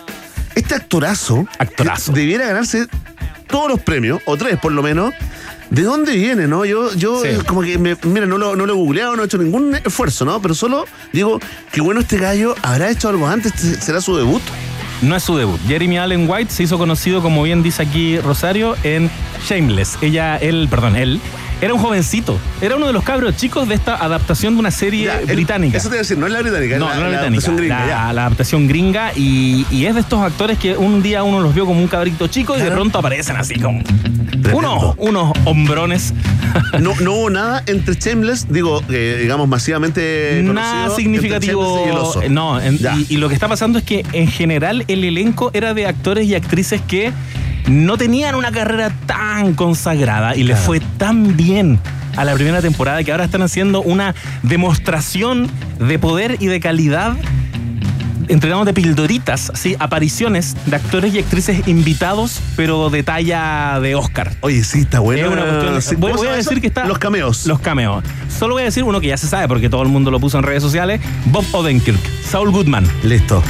[0.54, 2.12] Este actorazo, Actorazo.
[2.12, 2.86] debiera ganarse
[3.48, 5.12] todos los premios, o tres por lo menos.
[5.74, 6.64] ¿De dónde viene, no?
[6.64, 7.28] Yo, yo Sí.
[7.28, 9.74] eh, como que, me- mira, no lo, no lo he googleado, no he hecho ningún
[9.74, 10.40] esfuerzo, ¿no?
[10.40, 11.40] Pero solo digo,
[11.72, 13.52] qué bueno este gallo, ¿habrá hecho algo antes?
[13.80, 14.42] ¿Será su debut?
[15.02, 15.60] No es su debut.
[15.66, 19.10] Jeremy Allen White se hizo conocido, como bien dice aquí Rosario, en
[19.48, 19.98] Shameless.
[20.00, 21.20] Ella, él, perdón, él,
[21.64, 22.38] era un jovencito.
[22.60, 25.78] Era uno de los cabros chicos de esta adaptación de una serie Ya, el- británica.
[25.78, 27.28] Eso te iba a decir, no es la británica, No, es no la, la, la
[27.28, 31.02] británica, adaptación gringa, la, la adaptación gringa y, y es de estos actores que un
[31.02, 33.82] día uno los vio como un cabrito chico y de pronto aparecen así como
[34.52, 36.12] unos, unos hombrones.
[36.80, 41.78] No, no hubo nada entre Shameless, digo, eh, digamos, masivamente Nada conocido, significativo.
[41.78, 42.22] entre Shameless y el oso.
[42.30, 45.74] No, en- y, y lo que está pasando es que en general el elenco era
[45.74, 47.12] de actores y actrices que
[47.66, 50.66] no tenían una carrera tan consagrada y les Claro.
[50.66, 51.78] fue tan bien
[52.16, 57.16] a la primera temporada que ahora están haciendo una demostración de poder y de calidad
[58.26, 64.32] entregamos de pildoritas, así, apariciones de actores y actrices invitados, pero de talla de Oscar.
[64.40, 65.26] Oye, sí, está bueno.
[65.26, 66.60] Es una cuestión- Sí, voy, ¿cómo voy se a decir eso?
[66.62, 66.86] que está.
[66.86, 67.44] Los cameos.
[67.44, 68.02] Los cameos.
[68.38, 70.38] Solo voy a decir uno que ya se sabe porque todo el mundo lo puso
[70.38, 72.86] en redes sociales: Bob Odenkirk, Saul Goodman.
[73.02, 73.42] Listo.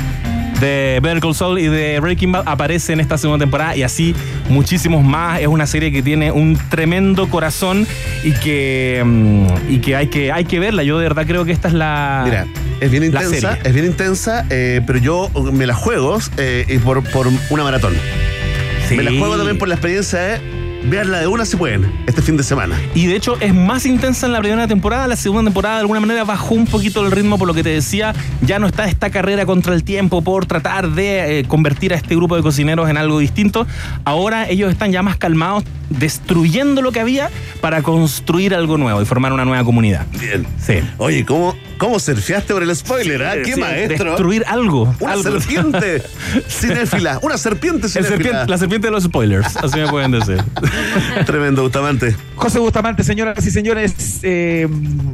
[0.60, 4.14] De Better Call Saul y de Breaking Bad aparece en esta segunda temporada y así
[4.48, 5.40] muchísimos más.
[5.40, 7.86] Es una serie que tiene un tremendo corazón
[8.22, 10.82] y que, mm, y que, hay, que hay que verla.
[10.82, 12.22] Yo de verdad creo que esta es la.
[12.24, 12.46] Mira,
[12.80, 17.28] es bien intensa, es bien intensa, eh, pero yo me la juego eh, por, por
[17.50, 17.94] una maratón.
[18.88, 18.96] Sí.
[18.96, 22.36] Me la juego también por la experiencia de verla de una si pueden, este fin
[22.36, 22.76] de semana.
[22.94, 25.06] Y de hecho es más intensa en la primera temporada.
[25.06, 27.70] La segunda temporada de alguna manera bajó un poquito el ritmo por lo que te
[27.70, 28.14] decía.
[28.42, 32.14] Ya no está esta carrera contra el tiempo por tratar de eh, convertir a este
[32.14, 33.66] grupo de cocineros en algo distinto.
[34.04, 39.04] Ahora ellos están ya más calmados, destruyendo lo que había para construir algo nuevo y
[39.04, 40.06] formar una nueva comunidad.
[40.20, 40.46] Bien.
[40.58, 40.80] Sí.
[40.98, 43.22] Oye, ¿cómo, cómo surfeaste por el spoiler?
[43.24, 43.34] ah?
[43.44, 44.10] ¡Qué Sí, maestro!
[44.12, 44.94] Destruir algo.
[45.00, 45.22] Una algo.
[45.40, 46.02] serpiente
[46.48, 47.18] cinéfila.
[47.22, 48.16] Una serpiente El cinéfila.
[48.16, 50.42] serpiente- la serpiente de los spoilers, así me pueden decir.
[51.26, 52.16] Tremendo, Bustamante.
[52.36, 54.66] José Bustamante, señoras y señores, eh,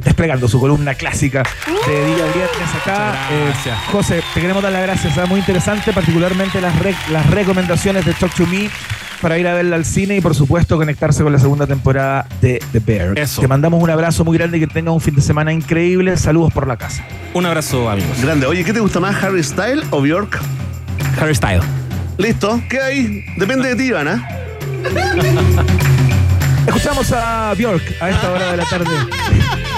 [0.03, 1.43] desplegando su columna clásica
[1.87, 3.15] de día viernes acá.
[3.31, 3.77] Eh, gracias.
[3.91, 5.17] José, te queremos dar las gracias.
[5.17, 8.69] Es muy interesante, particularmente las, rec- las recomendaciones de Talk to Me
[9.21, 12.61] para ir a verla al cine y, por supuesto, conectarse con la segunda temporada de
[12.71, 13.17] The Bear.
[13.17, 13.41] Eso.
[13.41, 16.17] Te mandamos un abrazo muy grande y que tengas un fin de semana increíble.
[16.17, 17.05] Saludos por la casa.
[17.33, 18.19] Un abrazo, amigos.
[18.21, 18.47] Grande.
[18.47, 20.39] Oye, ¿qué te gusta más, Harry Style o Bjork?
[21.19, 21.61] Harry Style.
[22.17, 23.23] Listo, queda ahí.
[23.37, 24.27] Depende de ti, Ivana.
[26.67, 28.89] Escuchamos a Bjork a esta hora de la tarde.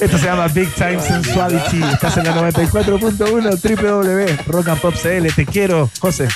[0.00, 1.82] Esto se llama Big Time Sensuality.
[1.92, 5.32] Estás en la 94.1 www Rock and Pop CL.
[5.32, 6.28] Te quiero, José.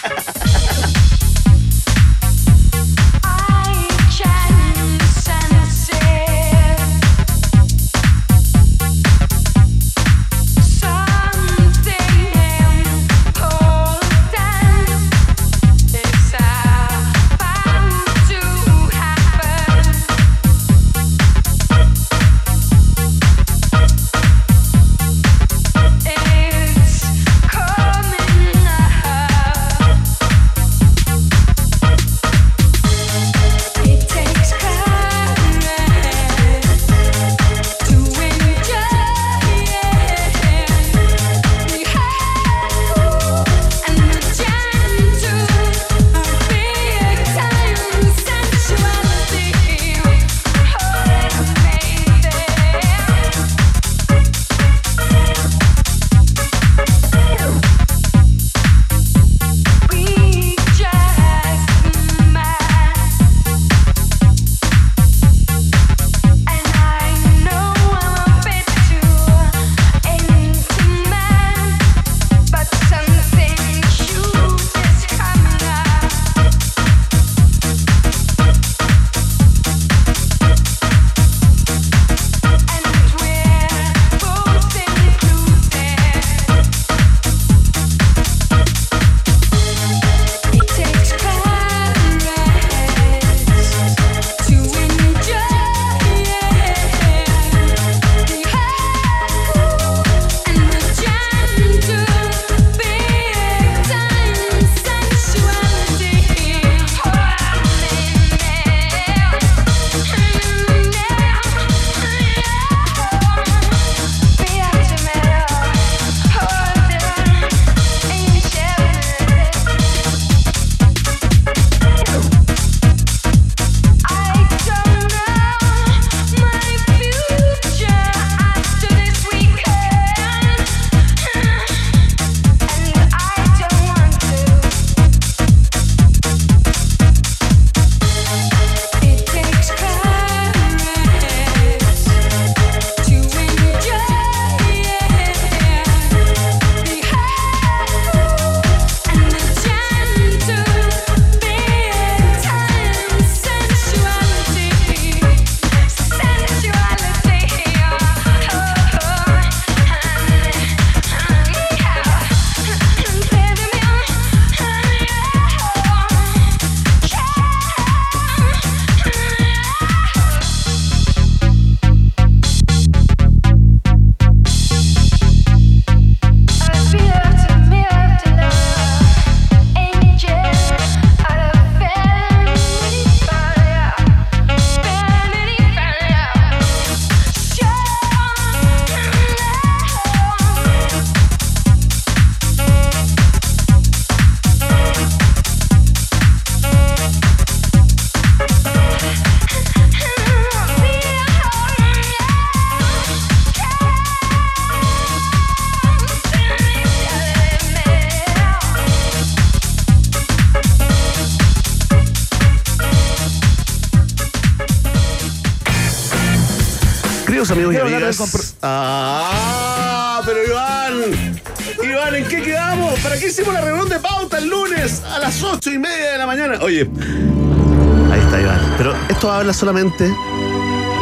[229.47, 230.05] Habla solamente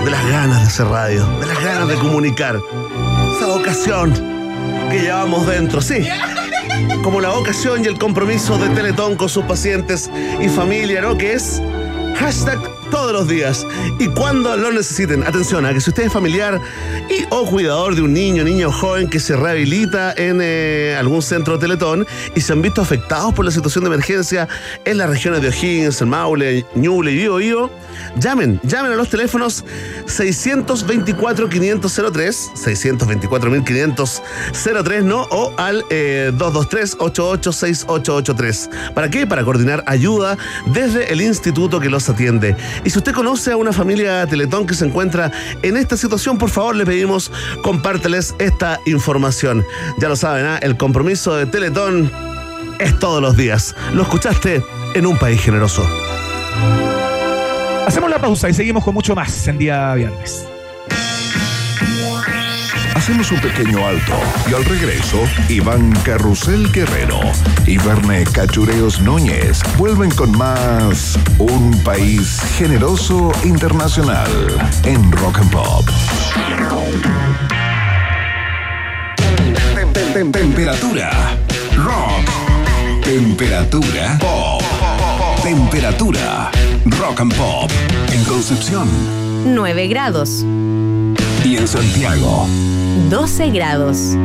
[0.04, 2.60] de las ganas de hacer radio, de las ganas de comunicar.
[3.38, 4.12] Esa vocación
[4.90, 6.06] que llevamos dentro, sí.
[7.02, 10.10] Como la vocación y el compromiso de Teletón con sus pacientes
[10.42, 11.16] y familia, ¿no?
[11.16, 11.62] Que es
[12.18, 12.60] hashtag
[12.90, 13.66] todos los días
[13.98, 15.22] y cuando lo necesiten.
[15.22, 16.60] Atención a que si usted es familiar
[17.08, 21.58] y o cuidador de un niño, niño joven que se rehabilita en eh, algún centro
[21.58, 24.48] Teletón y se han visto afectados por la situación de emergencia
[24.84, 27.70] en las regiones de O'Higgins, Maule, Ñuble y Biobío,
[28.16, 29.64] llamen, llamen a los teléfonos
[30.06, 35.22] 624-500-03, 624-500-03, ¿no?
[35.30, 38.92] O al eh, 223-886883.
[38.94, 39.26] ¿Para qué?
[39.26, 42.56] Para coordinar ayuda desde el instituto que los atiende.
[42.84, 45.30] Y si usted conoce a una familia Teletón que se encuentra
[45.62, 47.30] en esta situación, por favor le pedimos
[47.62, 49.64] compárteles esta información.
[49.98, 50.58] Ya lo saben, ¿ah?
[50.62, 52.10] el compromiso de Teletón
[52.78, 53.74] es todos los días.
[53.92, 54.62] Lo escuchaste
[54.94, 55.86] en un país generoso.
[57.86, 60.53] Hacemos la pausa y seguimos con mucho más en día viernes.
[63.04, 64.14] Hacemos un pequeño alto
[64.50, 65.18] y al regreso,
[65.50, 67.20] Iván Carrusel Guerrero
[67.66, 74.30] y Verne Cachureos Núñez vuelven con más Un País Generoso Internacional
[74.84, 75.86] en Rock and Pop.
[79.74, 81.10] Tem- tem- tem- Temperatura.
[81.76, 83.02] Rock.
[83.04, 84.18] Temperatura.
[84.18, 84.62] Pop.
[85.42, 86.50] Temperatura.
[86.86, 87.70] Rock and Pop.
[88.14, 88.88] En Concepción
[89.46, 90.42] 9 grados,
[91.44, 92.46] y en Santiago.
[93.10, 94.16] 12 grados.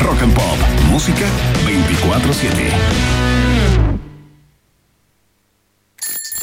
[0.00, 0.58] Rock and Pop.
[0.90, 1.26] Música
[1.66, 3.23] 24-7.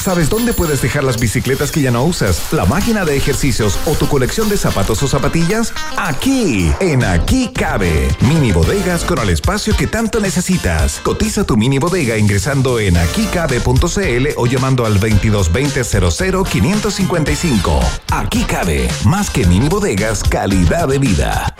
[0.01, 3.91] ¿Sabes dónde puedes dejar las bicicletas que ya no usas, la máquina de ejercicios o
[3.91, 5.73] tu colección de zapatos o zapatillas?
[5.95, 8.09] Aquí, en Aquí Cabe.
[8.21, 10.99] Mini bodegas con el espacio que tanto necesitas.
[11.03, 17.79] Cotiza tu mini bodega ingresando en aquicabe.cl o llamando al 2220 00 555.
[18.09, 18.89] Aquí Cabe.
[19.05, 21.55] Más que mini bodegas, calidad de vida.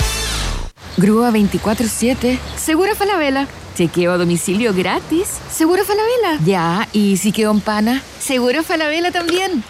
[0.98, 2.40] Grúa 24-7.
[2.58, 3.48] Seguro Falabella.
[3.82, 5.40] Chequeo a domicilio gratis.
[5.50, 6.40] Seguro Falabella.
[6.46, 8.04] Ya, y si quedó en pana.
[8.20, 9.64] Seguro Falabella también.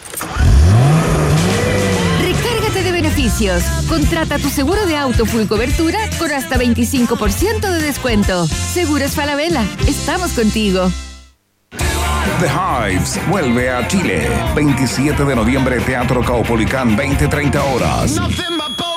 [2.22, 3.64] Recárgate de beneficios.
[3.88, 8.45] Contrata tu seguro de auto full cobertura con hasta 25% de descuento.
[8.47, 9.64] Seguros Falabella.
[9.88, 10.91] Estamos contigo.
[12.41, 14.30] The Hives vuelve a Chile.
[14.53, 18.20] 27 de noviembre, Teatro Caupolicán, 20-30 horas.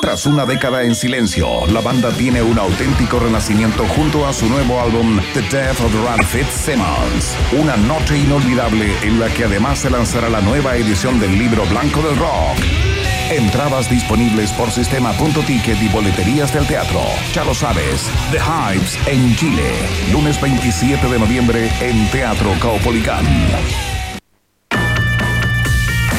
[0.00, 4.80] Tras una década en silencio, la banda tiene un auténtico renacimiento junto a su nuevo
[4.80, 7.34] álbum The Death of Rad Fitzsimmons.
[7.52, 12.02] Una noche inolvidable en la que además se lanzará la nueva edición del libro blanco
[12.02, 12.58] del rock.
[13.30, 17.00] Entradas disponibles por sistema.ticket y boleterías del teatro.
[17.32, 19.72] Ya lo sabes, The Hives en Chile.
[20.12, 23.24] Lunes 27 de noviembre en Teatro Caupolicán.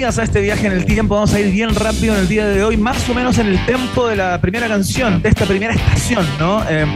[0.00, 1.14] Bienvenidas a este viaje en el tiempo.
[1.14, 3.66] Vamos a ir bien rápido en el día de hoy, más o menos en el
[3.66, 6.64] tempo de la primera canción, de esta primera estación, ¿no?
[6.70, 6.86] Eh,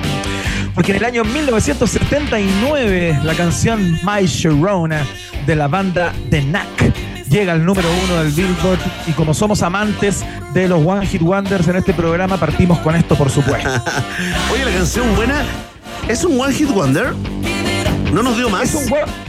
[0.74, 5.04] porque en el año 1979 la canción My Sharona
[5.44, 6.94] de la banda The Knack
[7.28, 10.24] llega al número uno del Billboard y como somos amantes
[10.54, 13.68] de los One Hit Wonders en este programa partimos con esto por supuesto.
[14.50, 15.42] Oye, la canción buena.
[16.08, 17.12] ¿Es un One Hit Wonder?
[18.14, 18.62] ¿No nos dio más?
[18.62, 19.23] Es un one-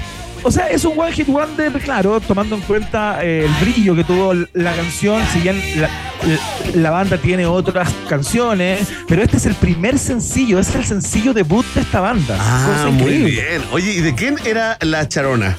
[0.45, 4.03] o sea, es un One Hit Wonder, claro, tomando en cuenta eh, el brillo que
[4.03, 9.45] tuvo la canción, si bien la, la- la banda tiene otras canciones, pero este es
[9.45, 12.37] el primer sencillo, es el sencillo debut de esta banda.
[12.39, 13.61] Ah, muy bien.
[13.71, 15.57] Oye, ¿y de quién era la charona?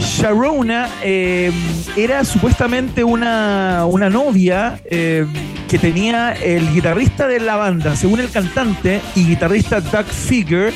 [0.00, 1.50] Sharona eh,
[1.96, 5.26] era supuestamente una, una novia eh,
[5.68, 10.72] que tenía el guitarrista de la banda, según el cantante y guitarrista Doug Figure,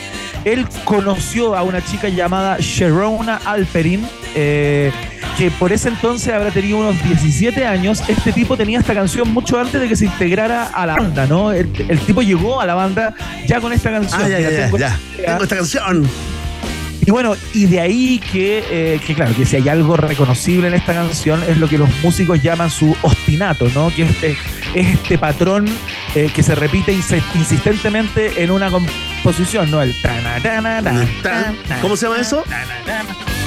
[0.47, 4.92] él conoció a una chica llamada Sharona Alperin, eh,
[5.36, 8.03] que por ese entonces habrá tenido unos 17 años.
[8.09, 11.51] Este tipo tenía esta canción mucho antes de que se integrara a la banda, ¿no?
[11.53, 13.12] El, el tipo llegó a la banda
[13.47, 14.22] ya con esta canción.
[14.22, 14.99] Ah, ya, ya, ya, tengo- ya.
[15.16, 16.09] Tengo esta canción.
[17.05, 20.74] y bueno, y de ahí que, eh, que claro, que si hay algo reconocible en
[20.74, 23.90] esta canción es lo que los músicos llaman su ostinato, ¿no?
[23.94, 24.36] Que es este,
[24.77, 25.66] es este patrón
[26.14, 29.81] eh, que se repite insistentemente en una composición, ¿no?
[29.83, 29.95] El
[31.81, 32.45] ¿Cómo se llama eso?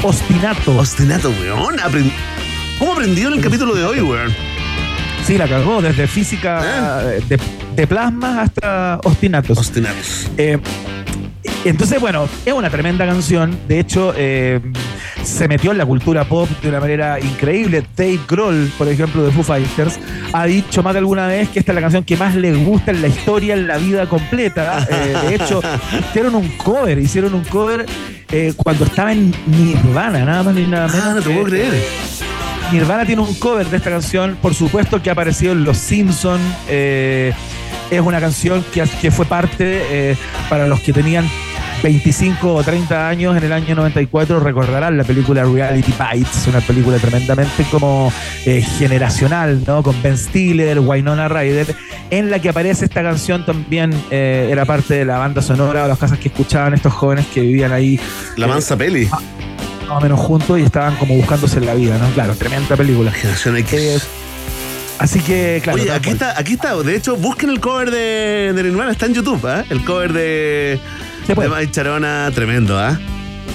[0.02, 0.78] ostinato.
[0.78, 1.76] Ostinato, weón.
[2.80, 4.34] ¿Cómo aprendió en el capítulo de hoy, weón?
[5.26, 7.40] Sí, la cagó, desde física eh, de,
[7.76, 9.58] de plasmas hasta ostinatos.
[9.58, 10.28] Ostinatos.
[10.38, 10.58] Eh,
[11.66, 13.58] entonces, bueno, es una tremenda canción.
[13.68, 14.60] De hecho, eh,
[15.24, 17.84] se metió en la cultura pop de una manera increíble.
[17.96, 20.00] Dave Grohl, por ejemplo, de Foo Fighters,
[20.34, 22.92] ha dicho más de alguna vez que esta es la canción que más le gusta
[22.92, 24.88] en la historia, en la vida completa.
[24.90, 25.62] Eh, de hecho,
[26.10, 27.86] hicieron un cover, hicieron un cover
[28.32, 31.04] eh, cuando estaba en Nirvana, nada más ni nada menos.
[31.06, 31.84] Ah, no te que- puedo creer.
[32.72, 36.42] Nirvana tiene un cover de esta canción, por supuesto que ha aparecido en Los Simpsons.
[36.70, 37.34] es
[38.02, 40.16] una canción que, que fue parte eh,
[40.50, 41.28] para los que tenían
[41.82, 46.98] 25 o 30 años en el año 94 recordarán la película Reality Bites, una película
[46.98, 48.12] tremendamente como
[48.46, 49.82] eh, generacional, ¿no?
[49.82, 51.74] Con Ben Stiller, Winona Ryder,
[52.10, 55.88] en la que aparece esta canción también eh, era parte de la banda sonora o
[55.88, 58.00] las casas que escuchaban estos jóvenes que vivían ahí
[58.36, 59.06] La mansa peli.
[59.08, 62.10] más o menos juntos y estaban como buscándose en la vida, ¿no?
[62.10, 63.12] Claro, tremenda película.
[63.12, 63.74] Generación X.
[63.74, 64.00] Eh,
[65.00, 65.82] así que, claro.
[65.82, 66.14] Oye, aquí cual.
[66.16, 66.76] está, aquí está.
[66.76, 69.64] De hecho, busquen el cover de, de Nirvana, está en YouTube, ¿ah?
[69.70, 70.80] El cover de,
[71.30, 71.50] Se puede.
[71.66, 72.98] de Charona, tremendo, ¿ah?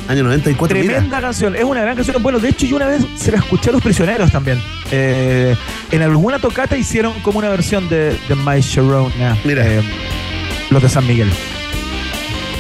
[0.08, 0.92] Año 94, mira.
[0.92, 2.22] Tremenda canción, es una gran canción.
[2.22, 4.60] Bueno, de hecho, yo una vez se la escuché a los prisioneros también.
[4.90, 5.56] Eh,
[5.90, 9.36] en alguna tocata hicieron como una versión de, de My Sharona.
[9.44, 9.66] Mira.
[9.66, 9.82] eh,
[10.70, 11.30] los de San Miguel.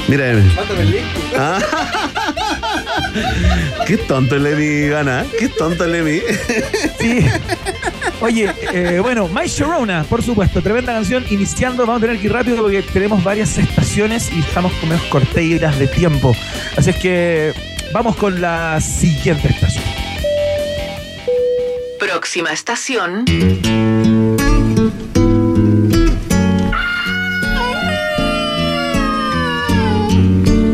[0.08, 0.50] Mira, Emi.
[1.38, 1.58] Ah.
[3.86, 5.26] Qué tonto el Emi gana, ¿eh?
[5.38, 6.20] Qué tonto el Emi.
[7.00, 7.26] Sí.
[8.20, 11.24] Oye, eh, bueno, My Sharona, por supuesto, tremenda canción.
[11.30, 15.04] Iniciando, vamos a tener que ir rápido porque tenemos varias estaciones y estamos con menos
[15.04, 16.34] corteiras de tiempo.
[16.76, 17.52] Así es que
[17.92, 19.84] vamos con la siguiente estación.
[22.00, 23.24] Próxima estación.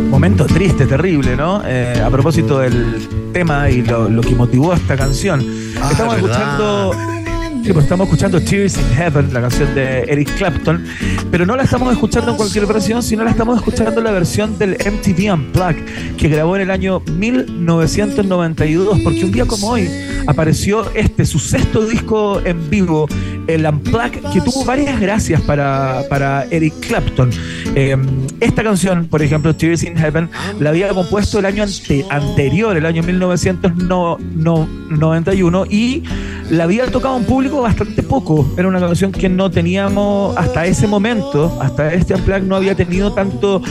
[0.08, 1.62] Momento triste, terrible, ¿no?
[1.66, 5.40] Eh, a propósito del tema y lo, lo que motivó esta canción.
[5.78, 6.30] Ah, estamos ¿verdad?
[6.30, 7.19] escuchando.
[7.64, 10.84] Sí, pues estamos escuchando Tears in Heaven, la canción de Eric Clapton,
[11.30, 14.58] pero no la estamos escuchando en cualquier versión, sino la estamos escuchando en la versión
[14.58, 19.88] del MTV Unplugged, que grabó en el año 1992, porque un día como hoy
[20.26, 23.08] apareció este, su sexto disco en vivo,
[23.54, 27.30] el Unplugged, que tuvo varias gracias para, para Eric Clapton.
[27.74, 27.96] Eh,
[28.40, 30.28] esta canción, por ejemplo, Tears in Heaven,
[30.58, 36.02] la había compuesto el año ante- anterior, el año 1991, y
[36.50, 38.46] la había tocado un público bastante poco.
[38.56, 43.12] Era una canción que no teníamos hasta ese momento, hasta este unplugged no había tenido
[43.12, 43.62] tanto,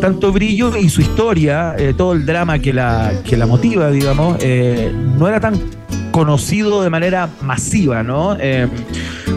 [0.00, 4.36] tanto brillo y su historia, eh, todo el drama que la, que la motiva, digamos,
[4.40, 5.54] eh, no era tan
[6.10, 8.36] conocido de manera masiva, ¿no?
[8.38, 8.68] Eh,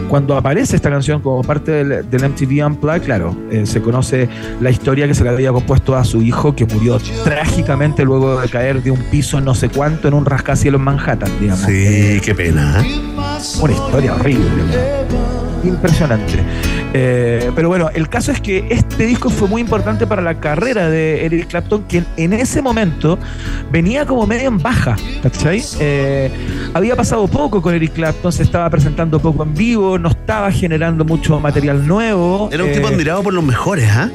[0.08, 4.28] cuando aparece esta canción como parte del, del MTV Unplugged, claro, eh, se conoce
[4.60, 8.48] la historia que se le había compuesto a su hijo que murió trágicamente luego de
[8.48, 11.64] caer de un piso no sé cuánto en un rascacielos en Manhattan, digamos.
[11.64, 12.82] Sí, qué pena.
[12.82, 13.00] ¿eh?
[13.60, 14.46] Una historia horrible.
[15.64, 16.38] Impresionante.
[16.98, 20.88] Eh, pero bueno, el caso es que este disco fue muy importante para la carrera
[20.88, 23.18] de Eric Clapton, quien en ese momento
[23.70, 25.62] venía como medio en baja, ¿cachai?
[25.78, 26.30] Eh,
[26.72, 31.04] había pasado poco con Eric Clapton, se estaba presentando poco en vivo, no estaba generando
[31.04, 32.48] mucho material nuevo.
[32.50, 34.10] Era un eh, tipo admirado por los mejores, ¿ah?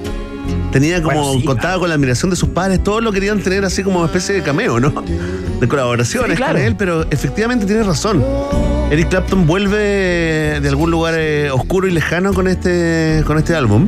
[0.71, 3.63] Tenía como, Bueno, sí, contaba con la admiración de sus padres, todos lo querían tener
[3.63, 4.91] así como una especie de cameo, ¿no?
[5.61, 6.53] De colaboraciones Sí, claro.
[6.53, 8.23] con él, pero efectivamente tiene razón.
[8.89, 13.87] Eric Clapton vuelve de algún lugar eh, oscuro y lejano con este, con este álbum.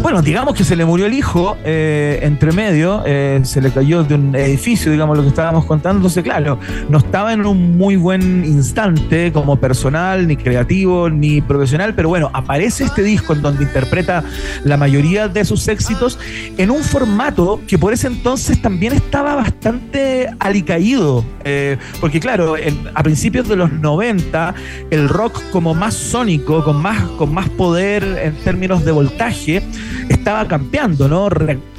[0.00, 4.04] Bueno, digamos que se le murió el hijo eh, entre medio, eh, se le cayó
[4.04, 5.98] de un edificio, digamos lo que estábamos contando.
[5.98, 6.58] Entonces, claro,
[6.88, 12.30] no estaba en un muy buen instante como personal, ni creativo, ni profesional, pero bueno,
[12.32, 14.22] aparece este disco en donde interpreta
[14.64, 16.18] la mayoría de sus éxitos
[16.56, 20.30] en un formato que por ese entonces también estaba bastante
[20.72, 21.24] alicaído.
[21.44, 24.54] eh, porque, claro, en- a principios de los 90,
[24.90, 29.62] el rock como más sónico, con más, con más poder en términos de voltaje,
[30.08, 31.28] estaba campeando, ¿no?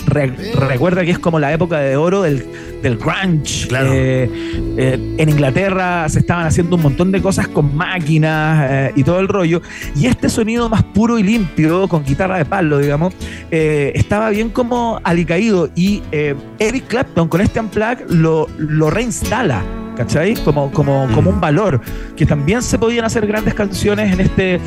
[0.09, 2.45] Re- recuerda que es como la época de oro del,
[2.81, 3.67] del grunge.
[3.67, 3.91] Claro.
[3.93, 4.29] Eh,
[4.77, 9.19] eh, en Inglaterra se estaban haciendo un montón de cosas con máquinas eh, y todo
[9.19, 9.61] el rollo.
[9.95, 13.13] Y este sonido más puro y limpio, con guitarra de palo, digamos,
[13.51, 15.69] eh, estaba bien como alicaído.
[15.75, 19.61] Y eh, Eric Clapton con este unplug lo, lo reinstala.
[19.97, 20.33] ¿Cachai?
[20.45, 21.81] Como, como, como un valor,
[22.15, 24.57] que también se podían hacer grandes canciones en este,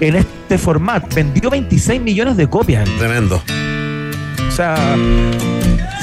[0.00, 1.08] en este formato.
[1.12, 2.88] Vendió 26 millones de copias.
[2.96, 3.42] Tremendo.
[4.56, 4.74] O sea,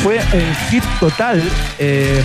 [0.03, 1.41] fue un hit total.
[1.79, 2.21] eh,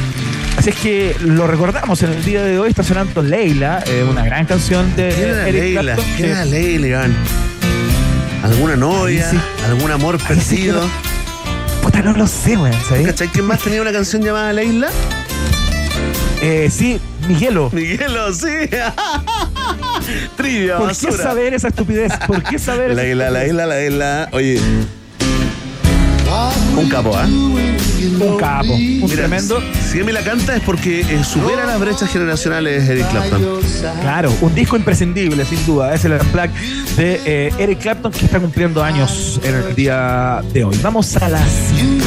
[0.58, 2.68] así es que lo recordamos en el día de hoy.
[2.68, 5.80] Está sonando Leila, eh, una gran canción de ¿Quién era Eric Leila?
[5.80, 6.04] Clapton.
[6.16, 7.16] ¿Quién que- era Leila, Iván?
[8.44, 9.30] ¿Alguna novia?
[9.30, 9.38] Sí.
[9.68, 10.82] ¿Algún amor sí perdido?
[11.82, 12.76] Puta, no lo sé, weón.
[13.06, 13.28] ¿Cachai?
[13.28, 14.88] ¿Quién más tenía una canción llamada Leila?
[16.42, 17.70] Eh, sí, Miguelo.
[17.72, 18.48] Miguelo, sí.
[20.36, 22.12] Trivia, ¿Por qué saber esa estupidez?
[22.26, 23.46] ¿Por qué saber esa Leila, estupidez?
[23.54, 24.28] Leila, Leila.
[24.32, 24.60] Oye.
[26.76, 27.26] Un capo, ¿ah?
[27.26, 29.60] Un capo, un Mira, tremendo.
[29.90, 33.60] Si Emi la canta es porque eh, supera las brechas generacionales Eric Clapton.
[34.00, 35.94] Claro, un disco imprescindible, sin duda.
[35.94, 36.50] Es el unplug
[36.96, 40.78] de eh, Eric Clapton que está cumpliendo años en el día de hoy.
[40.82, 42.04] Vamos a la siguiente.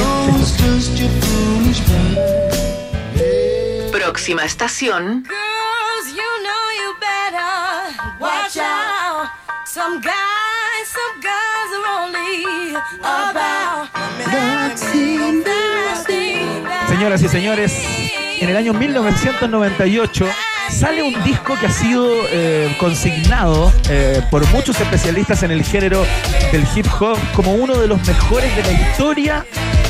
[3.92, 5.24] Próxima estación.
[5.24, 9.30] Girls, you know you better watch out.
[9.66, 10.41] Some guys,
[16.88, 17.74] Señoras y señores,
[18.40, 20.28] en el año 1998
[20.70, 26.06] sale un disco que ha sido eh, consignado eh, por muchos especialistas en el género
[26.52, 29.46] del hip hop como uno de los mejores de la historia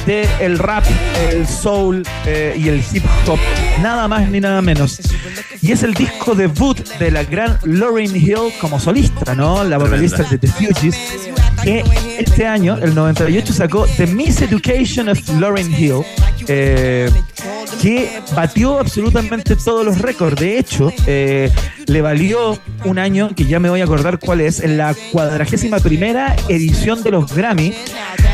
[0.06, 0.84] del rap,
[1.32, 3.40] el soul eh, y el hip hop.
[3.82, 5.00] Nada más ni nada menos.
[5.62, 9.64] Y es el disco debut de la gran Lauryn Hill como solista, ¿no?
[9.64, 10.96] La vocalista de The Fugees,
[11.64, 11.84] que
[12.18, 16.02] este año, el 98, sacó The Miseducation of Lauryn Hill,
[16.48, 17.12] eh,
[17.82, 20.40] que batió absolutamente todos los récords.
[20.40, 21.52] De hecho, eh,
[21.86, 25.80] le valió un año, que ya me voy a acordar cuál es, en la cuadragésima
[25.80, 27.74] primera edición de los Grammy,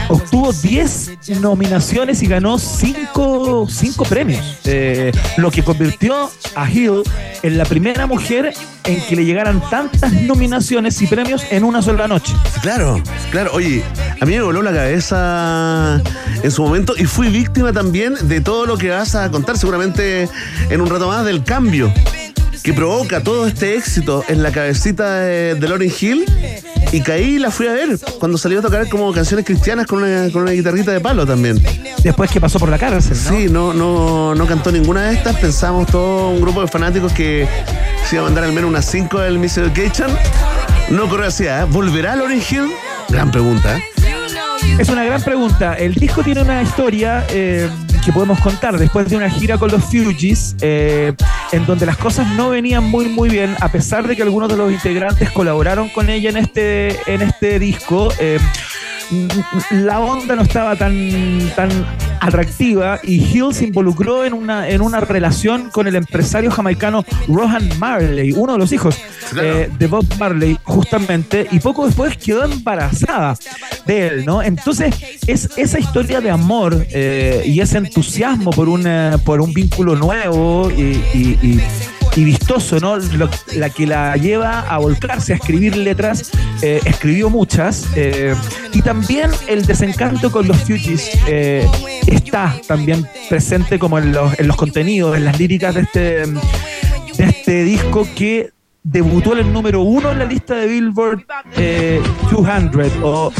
[0.09, 3.67] obtuvo 10 nominaciones y ganó 5
[4.09, 7.03] premios, eh, lo que convirtió a Hill
[7.43, 8.53] en la primera mujer
[8.85, 12.33] en que le llegaran tantas nominaciones y premios en una sola noche.
[12.61, 13.01] Claro,
[13.31, 13.51] claro.
[13.53, 13.83] Oye,
[14.19, 16.01] a mí me voló la cabeza
[16.41, 20.29] en su momento y fui víctima también de todo lo que vas a contar seguramente
[20.69, 21.91] en un rato más del cambio
[22.63, 26.25] que provoca todo este éxito en la cabecita de, de Lauryn Hill
[26.91, 30.03] y caí y la fui a ver cuando salió a tocar como canciones cristianas con
[30.03, 31.61] una, con una guitarrita de palo también.
[32.03, 33.29] Después que pasó por la cárcel, ¿no?
[33.29, 35.35] Sí, no, no, no cantó ninguna de estas.
[35.37, 37.47] Pensamos todo un grupo de fanáticos que
[38.05, 40.09] se iba a mandar al menos unas 5 del Miss Education.
[40.89, 41.65] No corrió así, ¿eh?
[41.69, 42.71] ¿Volverá Lauryn Hill?
[43.09, 43.83] Gran pregunta, ¿eh?
[44.79, 45.73] Es una gran pregunta.
[45.73, 47.69] El disco tiene una historia eh,
[48.05, 51.13] que podemos contar después de una gira con los Fugees, eh,
[51.51, 54.57] en donde las cosas no venían muy muy bien, a pesar de que algunos de
[54.57, 58.09] los integrantes colaboraron con ella en este, en este disco.
[58.19, 58.39] eh,
[59.71, 61.69] la onda no estaba tan, tan
[62.19, 67.69] atractiva y Hill se involucró en una, en una relación con el empresario jamaicano Rohan
[67.79, 68.97] Marley, uno de los hijos
[69.41, 73.37] eh, de Bob Marley, justamente, y poco después quedó embarazada
[73.85, 74.41] de él, ¿no?
[74.41, 74.93] Entonces,
[75.27, 80.69] es esa historia de amor eh, y ese entusiasmo por, una, por un vínculo nuevo
[80.71, 80.81] y,
[81.13, 81.61] y- y-
[82.17, 82.97] y vistoso, ¿no?
[83.55, 86.31] La que la lleva a volcarse a escribir letras,
[86.63, 88.33] eh, escribió muchas, eh,
[88.73, 91.69] y también el desencanto con los Fugees eh,
[92.07, 97.23] está también presente como en los, en los contenidos, en las líricas de este, de
[97.23, 98.49] este disco que
[98.81, 101.23] debutó en el número uno en la lista de Billboard
[101.55, 102.01] eh,
[102.31, 103.31] 200 o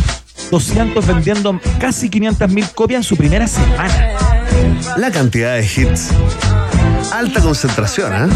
[0.51, 4.13] 200 vendiendo casi 500 mil copias en su primera semana.
[4.97, 6.11] La cantidad de hits.
[7.11, 8.33] Alta concentración, ¿eh?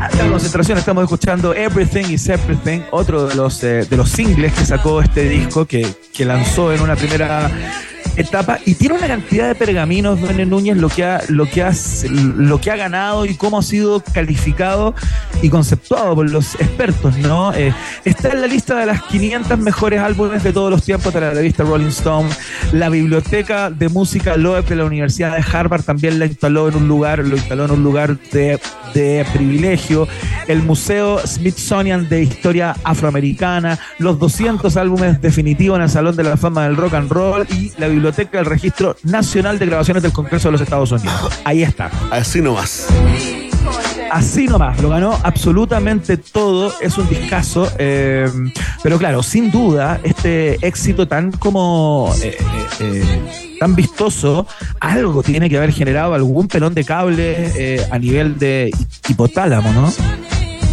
[0.00, 4.66] Alta concentración, estamos escuchando Everything is Everything, otro de los, eh, de los singles que
[4.66, 7.50] sacó este disco que, que lanzó en una primera
[8.16, 11.72] etapa y tiene una cantidad de pergaminos, Bené Núñez, lo que, ha, lo, que ha,
[12.10, 14.94] lo que ha ganado y cómo ha sido calificado
[15.40, 17.52] y conceptuado por los expertos, ¿no?
[17.54, 21.20] Eh, está en la lista de las 500 mejores álbumes de todos los tiempos de
[21.20, 22.28] la revista Rolling Stone.
[22.72, 26.88] La biblioteca de música Loeb de la Universidad de Harvard también la instaló en un
[26.88, 28.60] lugar, lo instaló en un lugar de,
[28.94, 30.06] de privilegio.
[30.46, 36.36] El Museo Smithsonian de Historia Afroamericana, los 200 álbumes definitivos en el Salón de la
[36.36, 40.48] Fama del Rock and Roll y la biblioteca del Registro Nacional de Grabaciones del Congreso
[40.48, 41.32] de los Estados Unidos.
[41.44, 41.90] Ahí está.
[42.10, 42.88] Así nomás.
[44.10, 48.28] Así nomás, lo ganó absolutamente todo, es un discazo, eh,
[48.82, 54.46] pero claro, sin duda, este éxito tan como eh, eh, eh, tan vistoso,
[54.80, 58.70] algo tiene que haber generado algún pelón de cable eh, a nivel de
[59.08, 59.90] hipotálamo, ¿no?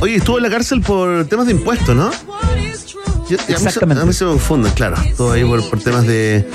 [0.02, 2.12] Oye, estuvo en la cárcel por temas de impuestos, ¿no?
[3.30, 4.02] Yo- y a mí se- Exactamente.
[4.04, 4.96] A mí se me confunden, claro.
[5.16, 6.46] Todo ahí por, por temas de,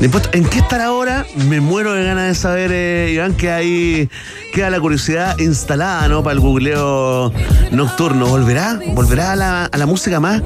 [0.00, 0.32] de impuestos.
[0.34, 1.26] ¿En qué estará ahora?
[1.48, 4.08] Me muero de ganas de saber, eh, Iván, que ahí
[4.52, 6.22] queda la curiosidad instalada, ¿no?
[6.22, 7.32] Para el googleo
[7.72, 8.26] nocturno.
[8.26, 8.80] ¿Volverá?
[8.94, 10.42] ¿Volverá a la, a la música más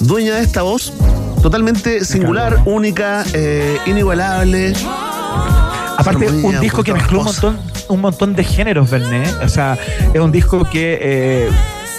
[0.00, 0.92] dueña de esta voz?
[1.42, 4.74] Totalmente singular, única, eh, inigualable.
[5.98, 7.58] Aparte, un disco que mezcló un montón,
[7.88, 9.24] un montón de géneros, Berné.
[9.44, 9.78] O sea,
[10.12, 11.48] es un disco que, eh,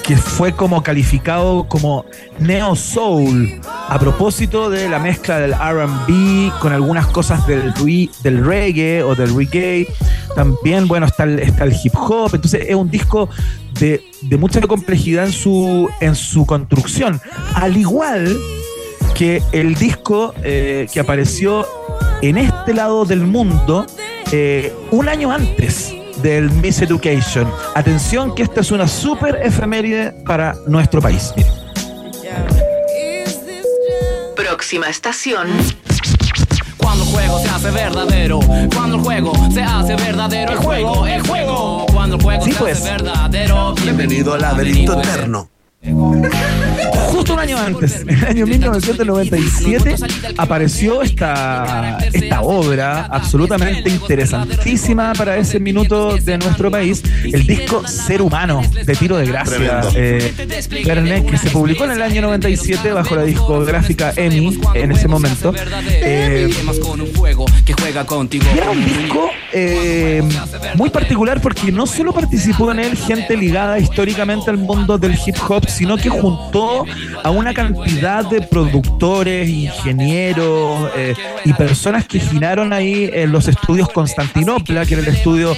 [0.03, 2.05] que fue como calificado como
[2.39, 8.45] neo soul a propósito de la mezcla del RB con algunas cosas del, re- del
[8.45, 9.87] reggae o del reggae.
[10.35, 12.31] También, bueno, está el, está el hip hop.
[12.33, 13.29] Entonces, es un disco
[13.79, 17.21] de, de mucha complejidad en su, en su construcción.
[17.55, 18.35] Al igual
[19.15, 21.65] que el disco eh, que apareció
[22.21, 23.85] en este lado del mundo
[24.31, 25.93] eh, un año antes
[26.23, 27.51] del Miss Education.
[27.75, 31.33] Atención que esta es una super efeméride para nuestro país.
[31.35, 31.49] Mire.
[34.35, 35.47] Próxima estación.
[36.77, 38.39] Cuando el juego se hace verdadero,
[38.73, 42.59] cuando el juego se hace verdadero, el juego, el juego, cuando el juego Sí, se
[42.59, 42.77] pues.
[42.81, 43.75] hace verdadero.
[43.83, 45.49] Bienvenido al laberinto eterno.
[45.83, 49.95] Justo un año antes, en el año 1997,
[50.37, 58.21] apareció esta, esta obra absolutamente interesantísima para ese minuto de nuestro país, el disco Ser
[58.21, 60.33] Humano de Tiro de Gracia, eh,
[60.69, 65.53] que se publicó en el año 97 bajo la discográfica EMI en ese momento.
[65.85, 66.49] Eh,
[68.31, 70.23] y era un disco eh,
[70.75, 75.35] muy particular porque no solo participó en él gente ligada históricamente al mundo del hip
[75.47, 76.85] hop, sino que juntó
[77.23, 81.15] a una cantidad de productores, ingenieros eh,
[81.45, 85.55] y personas que giraron ahí en los estudios Constantinopla, que era el estudio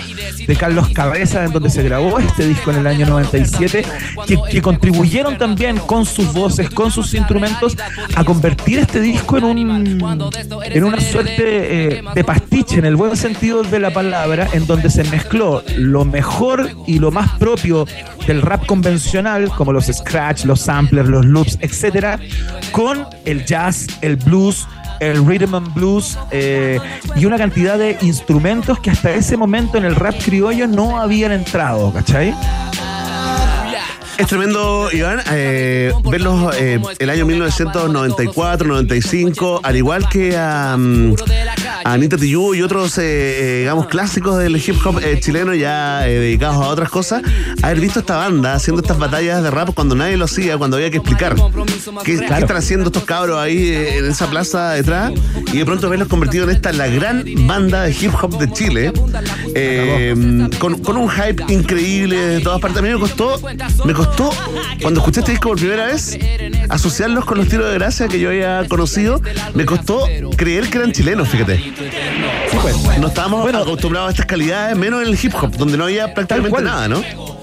[0.48, 3.86] de Carlos Cabeza, en donde se grabó este disco en el año 97,
[4.28, 7.76] que, que contribuyeron también con sus voces, con sus instrumentos,
[8.16, 13.16] a convertir este disco en un en una suerte eh, de pastiche, en el buen
[13.16, 17.86] sentido de la palabra, en donde se mezcló lo mejor y lo más propio
[18.28, 22.20] del rap convencional, como los scratch, los samplers, los loops, etcétera,
[22.72, 24.68] con el jazz, el blues,
[25.00, 26.80] el rhythm and blues eh,
[27.16, 31.32] y una cantidad de instrumentos que hasta ese momento en el rap criollo no habían
[31.32, 32.34] entrado, ¿cachai?
[34.18, 40.78] Es tremendo, Iván, eh, verlos eh, el año 1994, 95, al igual que a
[41.84, 46.20] Anita Tijoux y otros, eh, eh, digamos, clásicos del hip hop eh, chileno ya eh,
[46.20, 47.22] dedicados a otras cosas,
[47.62, 50.90] haber visto esta banda haciendo estas batallas de rap cuando nadie lo hacía, cuando había
[50.90, 51.36] que explicar
[52.04, 55.12] qué, qué están haciendo estos cabros ahí en esa plaza detrás
[55.52, 58.94] y de pronto verlos convertidos en esta, la gran banda de hip hop de Chile,
[60.60, 62.80] con, con un hype increíble de todas partes.
[62.80, 63.40] A mí me costó,
[63.86, 64.32] me costó,
[64.82, 66.18] cuando escuché este disco por primera vez,
[66.70, 69.22] asociarlos con los tiros de gracia que yo había conocido,
[69.54, 71.65] me costó creer que eran chilenos, fíjate.
[72.52, 73.00] Sí, pues.
[73.00, 76.50] No estábamos acostumbrados a estas calidades, menos en el hip hop, donde no había prácticamente
[76.50, 76.64] cual.
[76.64, 77.35] nada, ¿no?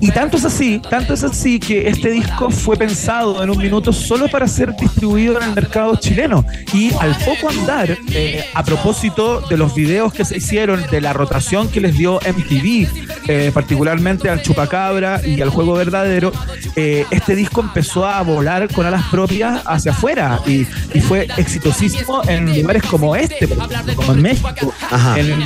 [0.00, 3.92] Y tanto es así, tanto es así que este disco fue pensado en un minuto
[3.92, 6.44] solo para ser distribuido en el mercado chileno.
[6.72, 11.12] Y al poco andar, eh, a propósito de los videos que se hicieron, de la
[11.12, 12.88] rotación que les dio MTV,
[13.28, 16.32] eh, particularmente al Chupacabra y al Juego Verdadero,
[16.76, 22.22] eh, este disco empezó a volar con alas propias hacia afuera y, y fue exitosísimo
[22.26, 25.18] en lugares como este, ejemplo, como en México, Ajá.
[25.18, 25.44] en el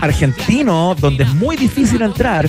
[0.00, 2.48] argentino, donde es muy difícil entrar,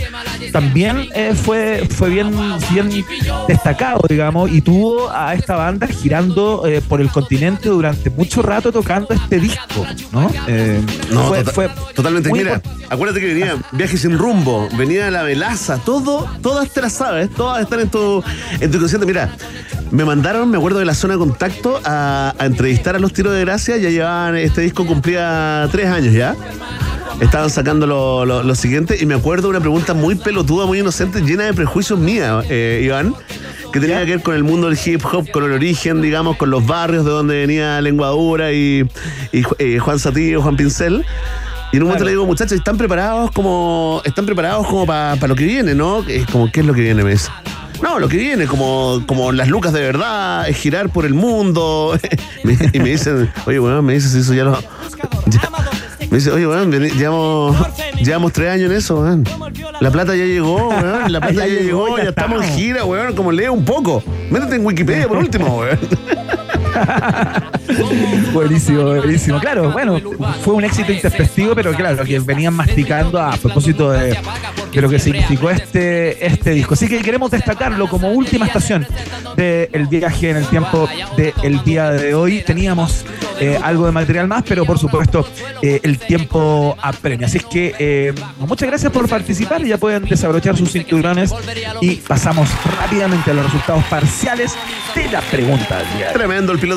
[0.52, 2.32] también eh, fue, fue bien,
[2.72, 3.06] bien
[3.48, 8.72] destacado, digamos, y tuvo a esta banda girando eh, por el continente durante mucho rato
[8.72, 10.30] tocando este disco, ¿no?
[10.48, 10.82] Eh,
[11.12, 12.32] No, fue, tota- fue totalmente.
[12.32, 17.30] Mira, acuérdate que venía Viaje sin rumbo, venía La Velaza, todo, todas te las sabes,
[17.32, 18.24] todas están en tu,
[18.60, 19.06] en tu consciente.
[19.06, 19.36] Mira,
[19.92, 23.34] me mandaron, me acuerdo de la zona de contacto, a, a entrevistar a los tiros
[23.34, 26.36] de gracia, ya llevaban, este disco cumplía tres años ya.
[27.22, 30.80] Estaban sacando lo, lo- lo siguiente y me acuerdo de una pregunta muy pelotuda, muy
[30.80, 33.14] inocente, llena de prejuicios mía, eh, Iván,
[33.72, 36.49] que tenía que ver con el mundo del hip hop, con el origen, digamos, con
[36.49, 38.88] los barrios de donde venía Lenguadura y,
[39.32, 41.05] y eh, Juan Satillo, Juan Pincel.
[41.72, 45.36] Y en un momento le digo, muchachos, ¿están preparados como están preparados como para lo
[45.36, 46.03] que viene, no?
[46.07, 47.30] Es como, ¿qué es lo que viene, me dice?
[47.82, 51.97] No, lo que viene, como, como las lucas de verdad, es girar por el mundo.
[52.74, 54.59] Y me dicen, oye, weón, me dices eso ya lo.
[55.28, 55.49] ya-
[56.14, 57.57] me dice, oye, weón, llevamos,
[57.99, 59.24] llevamos tres años en eso, weón.
[59.80, 61.11] La plata ya llegó, weón.
[61.11, 63.16] La plata ya, Ya llegó, ya ya estamos en gira, weón.
[63.16, 64.03] Como lee un poco.
[64.30, 65.80] Métete en Wikipedia por último, weón.
[68.32, 69.39] Buenísimo, buenísimo.
[69.39, 69.99] Claro, bueno,
[70.43, 74.16] fue un éxito intempestivo, pero claro, que venían masticando a propósito de,
[74.74, 76.74] de lo que significó este, este disco.
[76.74, 78.86] Así que queremos destacarlo como última estación
[79.36, 82.42] del viaje en el tiempo del día de hoy.
[82.42, 83.06] Teníamos
[83.40, 85.28] eh, algo de material más, pero por supuesto
[85.62, 87.28] eh, el tiempo apremia.
[87.28, 89.64] Así es que eh, muchas gracias por participar.
[89.64, 91.34] Ya pueden desabrochar sus cinturones
[91.82, 92.50] y pasamos
[92.80, 94.56] rápidamente a los resultados parciales
[94.96, 96.08] de la pregunta del día.
[96.08, 96.14] de.
[96.14, 96.72] Tremendo el piloto.